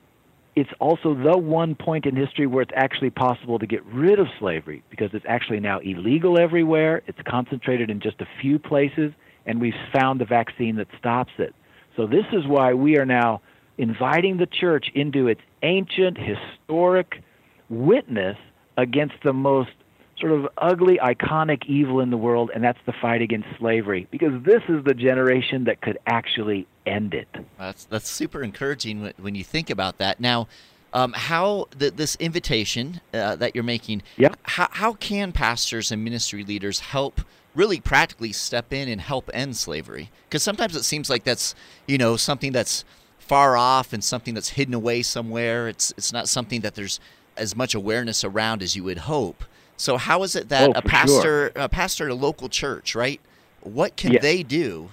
it's 0.56 0.70
also 0.78 1.14
the 1.14 1.36
one 1.36 1.74
point 1.74 2.06
in 2.06 2.14
history 2.14 2.46
where 2.46 2.62
it's 2.62 2.72
actually 2.76 3.10
possible 3.10 3.58
to 3.58 3.66
get 3.66 3.84
rid 3.86 4.20
of 4.20 4.28
slavery 4.38 4.82
because 4.88 5.10
it's 5.12 5.24
actually 5.28 5.60
now 5.60 5.80
illegal 5.80 6.38
everywhere. 6.38 7.02
It's 7.06 7.18
concentrated 7.26 7.90
in 7.90 8.00
just 8.00 8.20
a 8.20 8.28
few 8.40 8.58
places, 8.58 9.12
and 9.46 9.60
we've 9.60 9.74
found 9.92 10.20
the 10.20 10.24
vaccine 10.24 10.76
that 10.76 10.86
stops 10.98 11.32
it. 11.38 11.54
So, 11.96 12.06
this 12.06 12.24
is 12.32 12.46
why 12.46 12.74
we 12.74 12.98
are 12.98 13.06
now 13.06 13.40
inviting 13.78 14.36
the 14.36 14.46
church 14.46 14.86
into 14.94 15.26
its 15.26 15.40
ancient, 15.62 16.18
historic 16.18 17.22
witness 17.68 18.36
against 18.76 19.14
the 19.24 19.32
most 19.32 19.70
sort 20.18 20.32
of 20.32 20.48
ugly, 20.58 20.98
iconic 21.02 21.64
evil 21.66 22.00
in 22.00 22.10
the 22.10 22.16
world, 22.16 22.50
and 22.54 22.62
that's 22.62 22.78
the 22.86 22.92
fight 22.92 23.20
against 23.22 23.48
slavery. 23.58 24.06
Because 24.10 24.42
this 24.44 24.62
is 24.68 24.84
the 24.84 24.94
generation 24.94 25.64
that 25.64 25.80
could 25.80 25.98
actually 26.06 26.66
end 26.86 27.14
it. 27.14 27.28
That's 27.58 27.84
that's 27.84 28.08
super 28.08 28.42
encouraging 28.42 29.02
when, 29.02 29.12
when 29.18 29.34
you 29.34 29.44
think 29.44 29.70
about 29.70 29.98
that. 29.98 30.20
Now, 30.20 30.48
um, 30.92 31.12
how 31.12 31.66
the, 31.76 31.90
this 31.90 32.14
invitation 32.16 33.00
uh, 33.12 33.36
that 33.36 33.54
you're 33.54 33.64
making, 33.64 34.02
Yep. 34.16 34.36
how, 34.44 34.68
how 34.70 34.92
can 34.92 35.32
pastors 35.32 35.90
and 35.90 36.04
ministry 36.04 36.44
leaders 36.44 36.78
help 36.80 37.20
really 37.54 37.80
practically 37.80 38.32
step 38.32 38.72
in 38.72 38.88
and 38.88 39.00
help 39.00 39.28
end 39.34 39.56
slavery? 39.56 40.10
Because 40.28 40.42
sometimes 40.42 40.76
it 40.76 40.84
seems 40.84 41.10
like 41.10 41.24
that's 41.24 41.54
you 41.86 41.98
know 41.98 42.16
something 42.16 42.52
that's 42.52 42.84
far 43.18 43.56
off 43.56 43.92
and 43.92 44.04
something 44.04 44.34
that's 44.34 44.50
hidden 44.50 44.74
away 44.74 45.02
somewhere. 45.02 45.66
It's 45.68 45.92
it's 45.96 46.12
not 46.12 46.28
something 46.28 46.60
that 46.60 46.74
there's 46.76 47.00
as 47.36 47.56
much 47.56 47.74
awareness 47.74 48.22
around 48.22 48.62
as 48.62 48.76
you 48.76 48.84
would 48.84 48.98
hope. 48.98 49.44
So 49.76 49.96
how 49.96 50.22
is 50.22 50.36
it 50.36 50.48
that 50.50 50.70
Oh, 50.70 50.72
a 50.74 50.82
pastor, 50.82 51.50
a 51.56 51.68
pastor 51.68 52.04
at 52.04 52.10
a 52.10 52.14
local 52.14 52.48
church, 52.48 52.94
right? 52.94 53.20
What 53.60 53.96
can 53.96 54.12
Yes. 54.12 54.22
they 54.22 54.42
do 54.42 54.90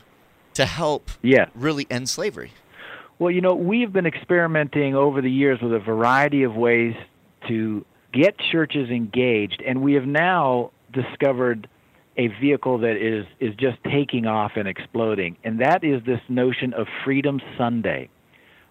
to 0.53 0.65
help 0.65 1.11
yes. 1.21 1.49
really 1.55 1.85
end 1.89 2.09
slavery? 2.09 2.51
Well, 3.19 3.31
you 3.31 3.41
know, 3.41 3.53
we've 3.53 3.93
been 3.93 4.07
experimenting 4.07 4.95
over 4.95 5.21
the 5.21 5.29
years 5.29 5.61
with 5.61 5.73
a 5.73 5.79
variety 5.79 6.43
of 6.43 6.55
ways 6.55 6.95
to 7.47 7.85
get 8.11 8.35
churches 8.51 8.89
engaged, 8.89 9.61
and 9.65 9.81
we 9.81 9.93
have 9.93 10.05
now 10.05 10.71
discovered 10.91 11.67
a 12.17 12.27
vehicle 12.41 12.79
that 12.79 12.97
is 12.97 13.25
is 13.39 13.55
just 13.55 13.77
taking 13.85 14.25
off 14.25 14.53
and 14.55 14.67
exploding, 14.67 15.37
and 15.43 15.59
that 15.61 15.83
is 15.83 16.03
this 16.03 16.19
notion 16.27 16.73
of 16.73 16.87
Freedom 17.05 17.39
Sunday. 17.57 18.09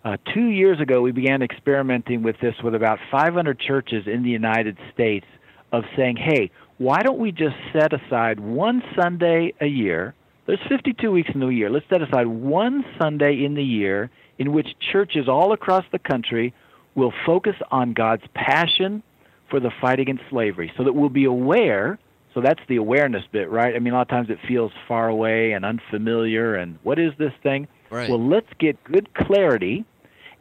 Uh, 0.04 0.16
two 0.34 0.46
years 0.46 0.80
ago, 0.80 1.00
we 1.00 1.12
began 1.12 1.42
experimenting 1.42 2.22
with 2.22 2.38
this 2.40 2.54
with 2.62 2.74
about 2.74 2.98
500 3.10 3.58
churches 3.58 4.06
in 4.06 4.22
the 4.22 4.30
United 4.30 4.76
States 4.92 5.26
of 5.72 5.84
saying, 5.96 6.16
hey, 6.16 6.50
why 6.78 7.02
don't 7.02 7.18
we 7.18 7.32
just 7.32 7.56
set 7.72 7.92
aside 7.92 8.40
one 8.40 8.82
Sunday 8.96 9.52
a 9.60 9.66
year? 9.66 10.14
There's 10.46 10.60
52 10.68 11.10
weeks 11.10 11.30
in 11.34 11.40
the 11.40 11.48
year. 11.48 11.70
Let's 11.70 11.86
set 11.88 12.02
aside 12.02 12.26
one 12.26 12.84
Sunday 12.98 13.44
in 13.44 13.54
the 13.54 13.62
year 13.62 14.10
in 14.38 14.52
which 14.52 14.68
churches 14.92 15.28
all 15.28 15.52
across 15.52 15.84
the 15.92 15.98
country 15.98 16.54
will 16.94 17.12
focus 17.24 17.56
on 17.70 17.92
God's 17.92 18.24
passion 18.34 19.02
for 19.48 19.60
the 19.60 19.70
fight 19.80 20.00
against 20.00 20.24
slavery 20.30 20.72
so 20.76 20.84
that 20.84 20.92
we'll 20.94 21.08
be 21.08 21.24
aware. 21.24 21.98
So 22.34 22.40
that's 22.40 22.60
the 22.68 22.76
awareness 22.76 23.24
bit, 23.30 23.50
right? 23.50 23.74
I 23.74 23.78
mean, 23.78 23.92
a 23.92 23.96
lot 23.96 24.02
of 24.02 24.08
times 24.08 24.30
it 24.30 24.38
feels 24.46 24.72
far 24.88 25.08
away 25.08 25.52
and 25.52 25.64
unfamiliar, 25.64 26.54
and 26.54 26.78
what 26.82 26.98
is 26.98 27.12
this 27.18 27.32
thing? 27.42 27.68
Right. 27.90 28.08
Well, 28.08 28.24
let's 28.24 28.46
get 28.58 28.82
good 28.84 29.12
clarity 29.14 29.84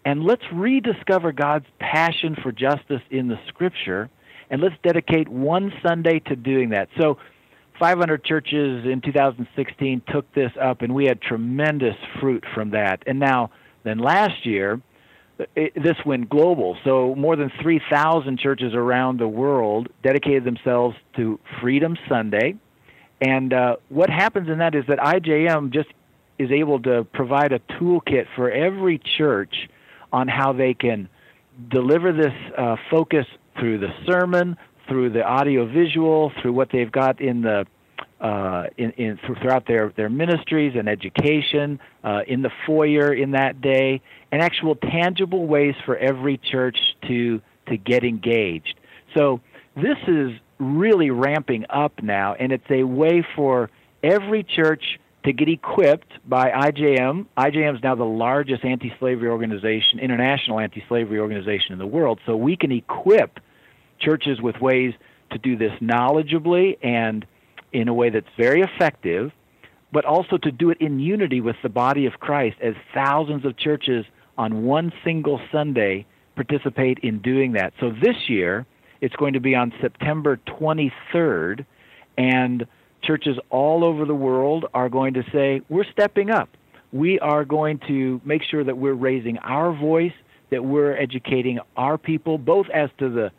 and 0.05 0.24
let's 0.24 0.43
rediscover 0.53 1.31
God's 1.31 1.65
passion 1.79 2.36
for 2.41 2.51
justice 2.51 3.01
in 3.09 3.27
the 3.27 3.39
scripture 3.48 4.09
and 4.50 4.62
let's 4.62 4.75
dedicate 4.84 5.27
one 5.27 5.72
Sunday 5.84 6.20
to 6.20 6.36
doing 6.36 6.70
that. 6.70 6.89
So 7.00 7.18
500 7.79 8.24
churches 8.24 8.86
in 8.86 9.01
2016 9.01 10.01
took 10.12 10.32
this 10.34 10.51
up 10.62 10.82
and 10.82 10.94
we 10.94 11.06
had 11.06 11.22
tremendous 11.22 11.96
fruit 12.20 12.44
from 12.53 12.72
that. 12.72 13.03
And 13.08 13.20
now 13.20 13.51
then 13.84 14.00
last 14.00 14.46
year 14.46 14.82
it, 15.56 15.74
this 15.75 15.96
went 16.06 16.29
global. 16.29 16.77
So 16.84 17.15
more 17.15 17.36
than 17.36 17.51
3,000 17.62 18.39
churches 18.39 18.74
around 18.74 19.20
the 19.20 19.27
world 19.27 19.88
dedicated 20.03 20.44
themselves 20.44 20.96
to 21.15 21.39
Freedom 21.62 21.98
Sunday. 22.10 22.56
And 23.22 23.53
uh, 23.53 23.77
what 23.89 24.10
happens 24.10 24.50
in 24.50 24.60
that 24.60 24.75
is 24.75 24.86
that 24.88 24.98
IJM 24.98 25.72
just 25.74 25.89
is 26.38 26.51
able 26.51 26.82
to 26.82 27.06
provide 27.13 27.51
a 27.51 27.60
toolkit 27.60 28.27
for 28.36 28.50
every 28.50 29.00
church 29.18 29.70
on 30.12 30.27
how 30.27 30.53
they 30.53 30.74
can 30.74 31.10
deliver 31.70 32.13
this 32.13 32.34
uh, 32.58 32.77
focus 32.89 33.25
through 33.58 33.79
the 33.79 33.94
sermon, 34.06 34.58
through 34.88 35.12
the 35.12 35.24
audio 35.24 35.65
visual, 35.65 36.32
through 36.41 36.53
what 36.53 36.70
they've 36.72 36.91
got 36.91 37.22
in 37.22 37.41
the 37.41 37.65
uh, 38.22 38.65
in, 38.77 38.91
in 38.91 39.18
throughout 39.25 39.65
their, 39.65 39.94
their 39.96 40.10
ministries 40.10 40.75
and 40.77 40.89
education, 40.89 41.79
uh, 42.03 42.20
in 42.27 42.41
the 42.41 42.50
foyer 42.65 43.13
in 43.13 43.32
that 43.32 43.62
day, 43.62 44.01
and 44.32 44.41
actual 44.41 44.75
tangible 44.75 45.48
ways 45.48 45.74
for 45.86 45.96
every 45.98 46.38
church 46.38 46.77
to 47.08 47.41
to 47.68 47.77
get 47.77 48.03
engaged. 48.03 48.75
So 49.15 49.39
this 49.75 49.98
is 50.08 50.32
really 50.60 51.12
ramping 51.12 51.65
up 51.70 52.03
now, 52.03 52.34
and 52.34 52.51
it's 52.51 52.70
a 52.70 52.84
way 52.84 53.25
for 53.36 53.70
every 54.03 54.44
church 54.44 55.00
to 55.23 55.33
get 55.33 55.49
equipped 55.49 56.11
by 56.27 56.49
IJM. 56.49 57.25
IJM 57.38 57.75
is 57.75 57.83
now 57.83 57.95
the 57.95 58.05
largest 58.05 58.63
anti-slavery 58.63 59.27
organization, 59.27 59.99
international 59.99 60.59
anti-slavery 60.59 61.19
organization 61.19 61.73
in 61.73 61.79
the 61.79 61.88
world. 61.88 62.19
So 62.25 62.35
we 62.35 62.55
can 62.55 62.71
equip 62.71 63.39
churches 63.99 64.41
with 64.41 64.55
ways 64.61 64.93
to 65.31 65.38
do 65.38 65.57
this 65.57 65.73
knowledgeably 65.81 66.77
and 66.81 67.25
in 67.71 67.88
a 67.88 67.93
way 67.93 68.09
that's 68.09 68.29
very 68.38 68.61
effective, 68.61 69.31
but 69.91 70.05
also 70.05 70.38
to 70.38 70.51
do 70.51 70.69
it 70.69 70.79
in 70.79 70.99
unity 70.99 71.41
with 71.41 71.57
the 71.61 71.69
body 71.69 72.05
of 72.05 72.13
Christ 72.13 72.57
as 72.61 72.73
thousands 72.93 73.45
of 73.45 73.57
churches 73.57 74.05
on 74.38 74.63
one 74.63 74.93
single 75.03 75.41
Sunday 75.51 76.05
participate 76.35 76.99
in 76.99 77.19
doing 77.19 77.51
that. 77.53 77.73
So 77.79 77.91
this 77.91 78.29
year, 78.29 78.65
it's 79.01 79.15
going 79.17 79.33
to 79.33 79.39
be 79.39 79.55
on 79.55 79.73
September 79.81 80.39
23rd, 80.47 81.65
and 82.17 82.65
churches 83.01 83.38
all 83.50 83.84
over 83.84 84.06
the 84.06 84.15
world 84.15 84.65
are 84.74 84.89
going 84.89 85.13
to 85.15 85.24
say, 85.32 85.62
We're 85.70 85.89
stepping 85.91 86.29
up. 86.29 86.50
We 86.91 87.20
are 87.20 87.46
going 87.46 87.79
to 87.88 88.20
make 88.25 88.41
sure 88.44 88.63
that 88.63 88.77
we're 88.77 88.94
raising 88.94 89.38
our 89.39 89.72
voice, 89.72 90.13
that 90.50 90.63
we're 90.63 90.96
educating 90.96 91.60
our 91.77 91.98
people, 91.98 92.38
both 92.38 92.68
as 92.74 92.89
to 92.98 93.10
the 93.10 93.32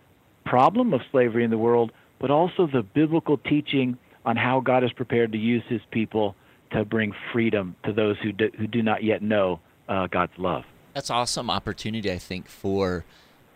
problem 0.45 0.95
of 0.95 1.01
slavery 1.11 1.45
in 1.45 1.51
the 1.51 1.59
world, 1.59 1.93
but 2.19 2.31
also 2.31 2.67
the 2.67 2.83
biblical 2.83 3.39
teaching 3.39 3.99
on 4.25 4.37
how 4.37 4.61
God 4.61 4.85
is 4.85 4.93
prepared 4.93 5.33
to 5.33 5.39
use 5.39 5.63
his 5.69 5.81
people 5.91 6.37
to 6.73 6.85
bring 6.85 7.13
freedom 7.33 7.75
to 7.85 7.93
those 7.93 8.17
who 8.23 8.33
do, 8.33 8.51
who 8.57 8.67
do 8.67 8.83
not 8.83 9.03
yet 9.03 9.23
know 9.23 9.61
uh, 9.89 10.07
God's 10.07 10.33
love. 10.39 10.65
That's 10.95 11.11
awesome 11.11 11.51
opportunity, 11.51 12.11
I 12.11 12.19
think, 12.19 12.49
for 12.49 13.05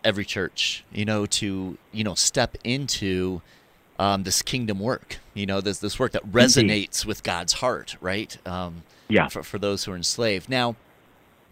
every 0.02 0.25
church, 0.25 0.84
you 0.92 1.04
know, 1.04 1.26
to, 1.26 1.78
you 1.92 2.04
know, 2.04 2.14
step 2.14 2.56
into 2.64 3.42
um, 3.98 4.22
this 4.24 4.42
kingdom 4.42 4.80
work, 4.80 5.18
you 5.34 5.46
know, 5.46 5.60
this, 5.60 5.78
this 5.78 5.98
work 5.98 6.12
that 6.12 6.26
resonates 6.30 6.58
Indeed. 7.02 7.04
with 7.06 7.22
God's 7.22 7.54
heart, 7.54 7.96
right? 8.00 8.36
Um, 8.46 8.82
yeah. 9.08 9.28
For, 9.28 9.42
for 9.42 9.58
those 9.58 9.84
who 9.84 9.92
are 9.92 9.96
enslaved. 9.96 10.48
Now, 10.48 10.76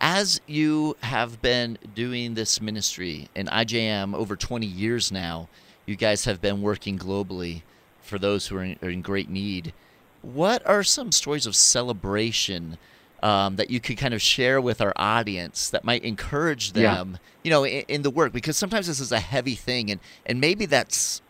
as 0.00 0.40
you 0.46 0.96
have 1.02 1.40
been 1.42 1.78
doing 1.94 2.34
this 2.34 2.61
ministry 2.61 3.28
in 3.34 3.46
IJM 3.46 4.14
over 4.14 4.34
20 4.37 4.66
years 4.66 5.12
now, 5.12 5.49
you 5.87 5.94
guys 5.96 6.25
have 6.25 6.40
been 6.40 6.62
working 6.62 6.99
globally 6.99 7.62
for 8.00 8.18
those 8.18 8.46
who 8.49 8.56
are 8.56 8.64
in, 8.64 8.78
are 8.82 8.88
in 8.90 9.02
great 9.02 9.28
need. 9.28 9.72
What 10.22 10.66
are 10.66 10.82
some 10.82 11.12
stories 11.12 11.46
of 11.46 11.54
celebration 11.54 12.78
um, 13.22 13.56
that 13.56 13.70
you 13.70 13.78
could 13.80 13.96
kind 13.99 14.14
of 14.14 14.20
share 14.22 14.61
with 14.61 14.80
our 14.80 14.92
audience 14.96 15.70
that 15.70 15.84
might 15.84 16.02
encourage 16.04 16.72
them, 16.72 17.12
Yeah. 17.12 17.18
you 17.44 17.50
know, 17.50 17.64
in, 17.64 17.84
in 17.87 18.02
the 18.02 18.11
work? 18.11 18.32
Because 18.32 18.56
sometimes 18.56 18.87
this 18.88 18.99
is 18.99 19.12
a 19.12 19.20
heavy 19.20 19.54
thing, 19.54 19.90
and 19.90 20.00
and 20.26 20.40
maybe 20.40 20.66
that's 20.66 21.22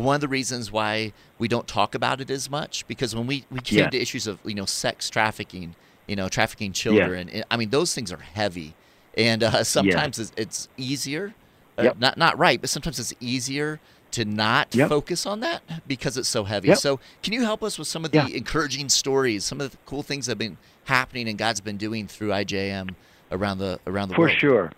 one 0.00 0.14
of 0.14 0.20
the 0.20 0.28
reasons 0.28 0.72
why 0.72 1.12
we 1.38 1.48
don't 1.48 1.68
talk 1.68 1.94
about 1.94 2.20
it 2.20 2.30
as 2.30 2.48
much. 2.50 2.86
Because 2.86 3.14
when 3.14 3.26
we 3.26 3.46
we 3.50 3.60
came 3.60 3.78
Yeah. 3.78 3.90
to 3.90 3.98
issues 4.00 4.26
of 4.26 4.40
you 4.44 4.54
know 4.54 4.64
sex 4.66 5.10
trafficking, 5.10 5.76
you 6.08 6.16
know, 6.16 6.28
trafficking 6.28 6.72
children, 6.72 7.28
and, 7.28 7.44
I 7.50 7.56
mean 7.56 7.70
those 7.70 7.94
things 7.94 8.10
are 8.12 8.18
heavy, 8.18 8.76
and 9.16 9.42
uh, 9.42 9.64
sometimes 9.64 10.18
it's, 10.18 10.32
it's 10.36 10.68
easier, 10.76 11.34
uh, 11.78 11.84
Yep. 11.84 11.96
not 11.98 12.16
not 12.18 12.38
right, 12.38 12.60
but 12.60 12.70
sometimes 12.70 12.98
it's 12.98 13.14
easier 13.20 13.80
to 14.12 14.24
not 14.26 14.74
Yep. 14.74 14.88
focus 14.90 15.24
on 15.26 15.40
that 15.40 15.62
because 15.86 16.16
it's 16.18 16.28
so 16.28 16.44
heavy. 16.44 16.68
Yep. 16.68 16.78
So, 16.78 17.00
can 17.22 17.32
you 17.32 17.42
help 17.44 17.62
us 17.62 17.78
with 17.78 17.88
some 17.88 18.04
of 18.04 18.10
the 18.12 18.18
Yeah. 18.18 18.36
encouraging 18.36 18.88
stories, 18.90 19.44
some 19.44 19.60
of 19.60 19.70
the 19.70 19.78
cool 19.86 20.02
things 20.02 20.26
that 20.26 20.32
have 20.32 20.38
been 20.38 20.58
happening 20.84 21.28
and 21.28 21.38
God's 21.38 21.60
been 21.62 21.78
doing 21.78 22.08
through 22.08 22.30
IJM 22.32 22.96
around 23.30 23.58
the 23.58 23.80
around 23.86 24.08
the 24.08 24.14
For 24.14 24.26
world? 24.26 24.38
sure. 24.38 24.72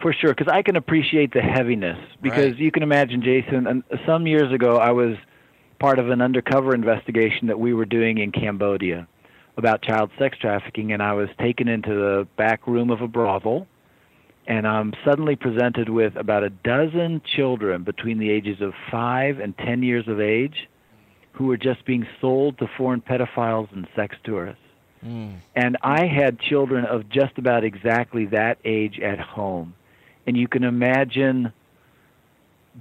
For 0.00 0.12
sure, 0.12 0.32
because 0.32 0.52
I 0.52 0.62
can 0.62 0.76
appreciate 0.76 1.32
the 1.32 1.42
heaviness. 1.42 1.98
Because 2.22 2.52
Right. 2.52 2.58
you 2.58 2.70
can 2.70 2.82
imagine, 2.82 3.20
Jason, 3.20 3.66
and 3.66 3.82
some 4.06 4.26
years 4.26 4.52
ago 4.52 4.76
I 4.76 4.92
was 4.92 5.16
part 5.78 5.98
of 5.98 6.10
an 6.10 6.20
undercover 6.20 6.74
investigation 6.74 7.48
that 7.48 7.58
we 7.58 7.74
were 7.74 7.84
doing 7.84 8.18
in 8.18 8.32
Cambodia 8.32 9.06
about 9.56 9.82
child 9.82 10.10
sex 10.18 10.38
trafficking, 10.38 10.92
and 10.92 11.02
I 11.02 11.14
was 11.14 11.28
taken 11.40 11.66
into 11.66 11.94
the 11.94 12.28
back 12.36 12.66
room 12.66 12.90
of 12.90 13.00
a 13.00 13.08
brothel, 13.08 13.66
and 14.46 14.66
I'm 14.68 14.94
suddenly 15.04 15.34
presented 15.34 15.88
with 15.88 16.14
about 16.16 16.44
a 16.44 16.50
dozen 16.50 17.20
children 17.36 17.82
between 17.82 18.18
the 18.18 18.30
ages 18.30 18.60
of 18.60 18.74
five 18.90 19.40
and 19.40 19.56
ten 19.58 19.82
years 19.82 20.06
of 20.06 20.20
age 20.20 20.68
who 21.32 21.46
were 21.46 21.56
just 21.56 21.84
being 21.84 22.06
sold 22.20 22.58
to 22.58 22.68
foreign 22.76 23.00
pedophiles 23.00 23.72
and 23.72 23.86
sex 23.94 24.16
tourists. 24.24 24.62
Mm. 25.04 25.36
And 25.54 25.76
I 25.82 26.06
had 26.06 26.40
children 26.40 26.84
of 26.84 27.08
just 27.08 27.36
about 27.36 27.62
exactly 27.62 28.26
that 28.26 28.58
age 28.64 28.98
at 29.00 29.18
home. 29.20 29.74
And 30.28 30.36
you 30.36 30.46
can 30.46 30.62
imagine 30.62 31.54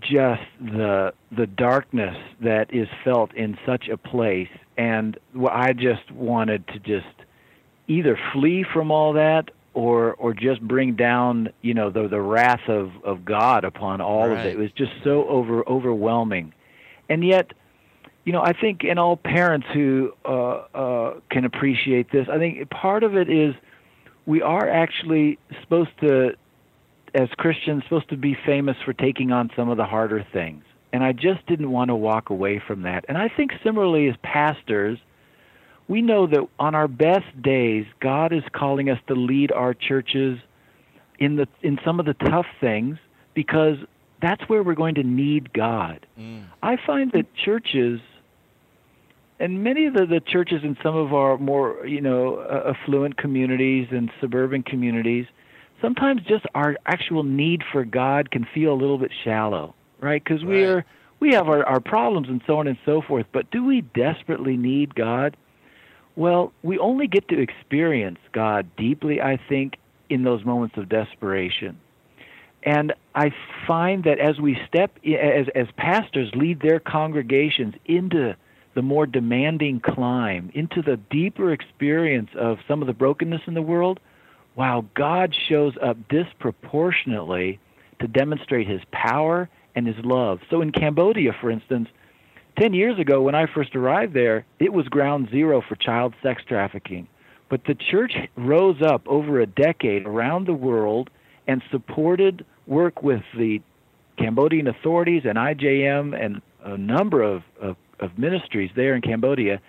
just 0.01 0.43
the 0.59 1.13
the 1.31 1.47
darkness 1.47 2.17
that 2.41 2.73
is 2.73 2.89
felt 3.05 3.33
in 3.33 3.57
such 3.65 3.87
a 3.87 3.95
place 3.95 4.49
and 4.77 5.17
I 5.49 5.71
just 5.71 6.11
wanted 6.11 6.67
to 6.67 6.79
just 6.79 7.07
either 7.87 8.19
flee 8.33 8.63
from 8.73 8.91
all 8.91 9.13
that 9.13 9.49
or 9.73 10.13
or 10.15 10.33
just 10.33 10.61
bring 10.61 10.95
down, 10.95 11.47
you 11.61 11.73
know, 11.73 11.89
the 11.89 12.09
the 12.09 12.19
wrath 12.19 12.67
of 12.67 12.91
of 13.05 13.23
God 13.23 13.63
upon 13.63 14.01
all 14.01 14.25
of 14.25 14.39
it. 14.39 14.45
It 14.47 14.57
was 14.57 14.71
just 14.73 14.91
so 15.05 15.25
over 15.29 15.67
overwhelming. 15.69 16.53
And 17.07 17.25
yet 17.25 17.53
you 18.25 18.33
know, 18.33 18.41
I 18.41 18.51
think, 18.51 18.83
and 18.83 18.99
all 18.99 19.15
parents 19.15 19.67
who 19.73 20.11
uh, 20.25 20.29
uh, 20.75 21.13
can 21.31 21.45
appreciate 21.45 22.11
this, 22.11 22.27
I 22.29 22.37
think 22.39 22.69
part 22.69 23.03
of 23.03 23.15
it 23.15 23.29
is 23.29 23.55
we 24.25 24.41
are 24.41 24.67
actually 24.69 25.39
supposed 25.61 25.97
to, 26.01 26.35
as 27.17 27.29
Christians, 27.37 27.83
supposed 27.83 28.09
to 28.09 28.17
be 28.17 28.37
famous 28.45 28.77
for 28.85 28.93
taking 28.93 29.31
on 29.31 29.49
some 29.55 29.69
of 29.69 29.77
the 29.77 29.85
harder 29.85 30.25
things. 30.31 30.63
And 30.93 31.03
I 31.03 31.13
just 31.13 31.45
didn't 31.47 31.71
want 31.71 31.89
to 31.89 31.95
walk 31.95 32.29
away 32.29 32.61
from 32.65 32.83
that. 32.83 33.05
And 33.09 33.17
I 33.17 33.27
think 33.27 33.51
similarly 33.63 34.07
as 34.07 34.15
pastors, 34.21 34.99
we 35.87 36.01
know 36.01 36.27
that 36.27 36.47
on 36.59 36.75
our 36.75 36.87
best 36.87 37.41
days, 37.41 37.85
God 37.99 38.31
is 38.31 38.43
calling 38.53 38.89
us 38.89 38.99
to 39.07 39.15
lead 39.15 39.51
our 39.51 39.73
churches 39.73 40.37
in 41.17 41.37
the 41.37 41.47
in 41.63 41.79
some 41.83 41.99
of 41.99 42.05
the 42.05 42.13
tough 42.13 42.45
things 42.61 42.97
because 43.33 43.77
that's 44.21 44.41
where 44.47 44.61
we're 44.61 44.75
going 44.75 44.95
to 44.95 45.03
need 45.03 45.51
God. 45.53 46.05
Mm. 46.19 46.45
I 46.61 46.77
find 46.85 47.11
that 47.13 47.25
churches 47.35 47.99
and 49.39 49.63
many 49.63 49.85
of 49.85 49.93
the, 49.93 50.05
the 50.05 50.19
churches 50.19 50.61
in 50.63 50.77
some 50.83 50.95
of 50.95 51.13
our 51.13 51.37
more 51.37 51.85
you 51.87 52.01
know 52.01 52.45
affluent 52.67 53.17
communities 53.17 53.87
and 53.91 54.11
suburban 54.21 54.61
communities 54.61 55.25
sometimes 55.81 56.21
just 56.23 56.45
our 56.55 56.77
actual 56.85 57.23
need 57.23 57.63
for 57.71 57.83
god 57.83 58.31
can 58.31 58.45
feel 58.53 58.73
a 58.73 58.75
little 58.75 58.97
bit 58.97 59.11
shallow 59.23 59.73
right? 59.99 60.23
Because 60.23 60.43
Right. 60.43 60.49
we 60.49 60.63
are 60.65 60.85
we 61.19 61.33
have 61.33 61.49
our, 61.49 61.65
our 61.65 61.79
problems 61.79 62.27
and 62.29 62.41
so 62.45 62.59
on 62.59 62.67
and 62.67 62.77
so 62.85 63.01
forth 63.01 63.25
but 63.31 63.49
do 63.51 63.65
we 63.65 63.81
desperately 63.81 64.57
need 64.57 64.93
god? 64.95 65.35
Well 66.15 66.53
we 66.63 66.77
only 66.77 67.07
get 67.07 67.27
to 67.29 67.39
experience 67.39 68.19
god 68.31 68.67
deeply 68.75 69.21
i 69.21 69.37
think 69.49 69.77
in 70.09 70.23
those 70.23 70.45
moments 70.45 70.77
of 70.77 70.89
desperation. 70.89 71.79
And 72.63 72.93
I 73.15 73.31
find 73.65 74.03
that 74.03 74.19
as 74.19 74.39
we 74.39 74.57
step, 74.67 74.97
as, 75.05 75.47
as 75.55 75.67
pastors 75.77 76.29
lead 76.33 76.61
their 76.61 76.79
congregations 76.79 77.75
into 77.85 78.35
the 78.73 78.81
more 78.81 79.05
demanding 79.05 79.79
climb, 79.79 80.51
into 80.53 80.81
the 80.81 80.97
deeper 81.09 81.51
experience 81.51 82.29
of 82.35 82.57
some 82.67 82.81
of 82.81 82.87
the 82.87 82.93
brokenness 82.93 83.41
in 83.47 83.53
the 83.53 83.61
world, 83.61 83.99
wow, 84.57 84.83
God 84.95 85.35
shows 85.47 85.75
up 85.81 85.97
disproportionately 86.09 87.59
to 88.01 88.07
demonstrate 88.07 88.67
his 88.67 88.81
power 88.91 89.47
and 89.75 89.87
his 89.87 90.03
love. 90.03 90.39
So 90.49 90.61
in 90.61 90.71
Cambodia, 90.71 91.31
for 91.39 91.49
instance, 91.51 91.87
10 92.59 92.73
years 92.73 92.99
ago 92.99 93.21
when 93.21 93.35
I 93.35 93.45
first 93.45 93.75
arrived 93.75 94.13
there, 94.15 94.45
it 94.59 94.73
was 94.73 94.87
ground 94.87 95.29
zero 95.29 95.61
for 95.61 95.75
child 95.75 96.15
sex 96.23 96.41
trafficking. 96.47 97.07
But 97.49 97.65
the 97.65 97.75
church 97.75 98.13
rose 98.35 98.81
up 98.81 99.07
over 99.07 99.39
a 99.39 99.45
decade 99.45 100.05
around 100.05 100.47
the 100.47 100.53
world 100.53 101.11
and 101.47 101.61
supported 101.71 102.43
work 102.65 103.03
with 103.03 103.21
the 103.37 103.61
Cambodian 104.17 104.67
authorities 104.67 105.21
and 105.23 105.37
IJM 105.37 106.19
and 106.19 106.41
a 106.63 106.77
number 106.77 107.21
of, 107.21 107.43
of, 107.61 107.77
of 107.99 108.17
ministries 108.17 108.71
there 108.75 108.95
in 108.95 109.01
Cambodia. 109.01 109.61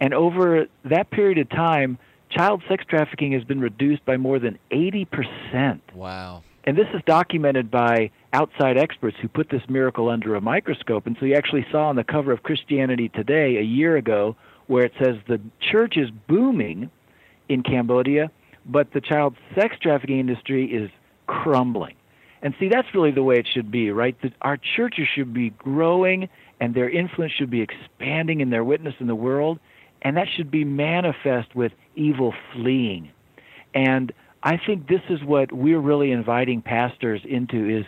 And 0.00 0.12
over 0.12 0.66
that 0.84 1.10
period 1.10 1.38
of 1.38 1.48
time, 1.48 1.98
child 2.30 2.62
sex 2.68 2.84
trafficking 2.88 3.32
has 3.32 3.44
been 3.44 3.60
reduced 3.60 4.04
by 4.04 4.16
more 4.16 4.38
than 4.38 4.58
80%. 4.70 5.80
Wow. 5.94 6.42
And 6.64 6.78
this 6.78 6.86
is 6.94 7.02
documented 7.04 7.70
by 7.70 8.10
outside 8.32 8.78
experts 8.78 9.16
who 9.20 9.28
put 9.28 9.50
this 9.50 9.62
miracle 9.68 10.08
under 10.08 10.34
a 10.34 10.40
microscope. 10.40 11.06
And 11.06 11.16
so 11.20 11.26
you 11.26 11.34
actually 11.34 11.66
saw 11.70 11.88
on 11.88 11.96
the 11.96 12.04
cover 12.04 12.32
of 12.32 12.42
Christianity 12.42 13.10
Today 13.10 13.56
a 13.58 13.62
year 13.62 13.96
ago 13.96 14.34
where 14.66 14.84
it 14.84 14.92
says 14.98 15.16
the 15.28 15.40
church 15.60 15.96
is 15.96 16.08
booming 16.26 16.90
in 17.50 17.62
Cambodia, 17.62 18.30
but 18.64 18.92
the 18.92 19.00
child 19.00 19.36
sex 19.54 19.76
trafficking 19.80 20.18
industry 20.18 20.64
is 20.72 20.90
crumbling. 21.26 21.94
And 22.40 22.54
see, 22.58 22.68
that's 22.68 22.88
really 22.94 23.10
the 23.10 23.22
way 23.22 23.36
it 23.36 23.46
should 23.52 23.70
be, 23.70 23.90
right? 23.90 24.16
That 24.22 24.32
our 24.42 24.58
churches 24.76 25.06
should 25.14 25.32
be 25.34 25.50
growing 25.50 26.28
and 26.60 26.74
their 26.74 26.88
influence 26.88 27.32
should 27.32 27.50
be 27.50 27.60
expanding 27.62 28.40
in 28.40 28.50
their 28.50 28.64
witness 28.64 28.94
in 29.00 29.06
the 29.06 29.14
world, 29.14 29.58
and 30.02 30.16
that 30.16 30.28
should 30.34 30.50
be 30.50 30.64
manifest 30.64 31.54
with 31.54 31.72
evil 31.96 32.34
fleeing. 32.52 33.10
And 33.74 34.12
I 34.42 34.58
think 34.58 34.88
this 34.88 35.00
is 35.08 35.22
what 35.24 35.52
we're 35.52 35.80
really 35.80 36.12
inviting 36.12 36.62
pastors 36.62 37.22
into 37.24 37.68
is 37.68 37.84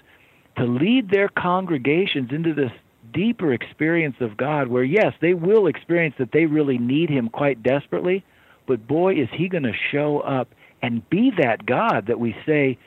to 0.56 0.64
lead 0.64 1.10
their 1.10 1.28
congregations 1.28 2.30
into 2.32 2.54
this 2.54 2.72
deeper 3.12 3.52
experience 3.52 4.16
of 4.20 4.36
God 4.36 4.68
where 4.68 4.82
yes, 4.82 5.14
they 5.20 5.34
will 5.34 5.66
experience 5.66 6.14
that 6.18 6.32
they 6.32 6.46
really 6.46 6.78
need 6.78 7.10
him 7.10 7.28
quite 7.28 7.62
desperately, 7.62 8.24
but 8.66 8.86
boy 8.86 9.14
is 9.14 9.28
he 9.32 9.48
going 9.48 9.62
to 9.64 9.72
show 9.92 10.20
up 10.20 10.48
and 10.82 11.08
be 11.10 11.30
that 11.38 11.64
God 11.66 12.06
that 12.08 12.18
we 12.18 12.34
say, 12.44 12.78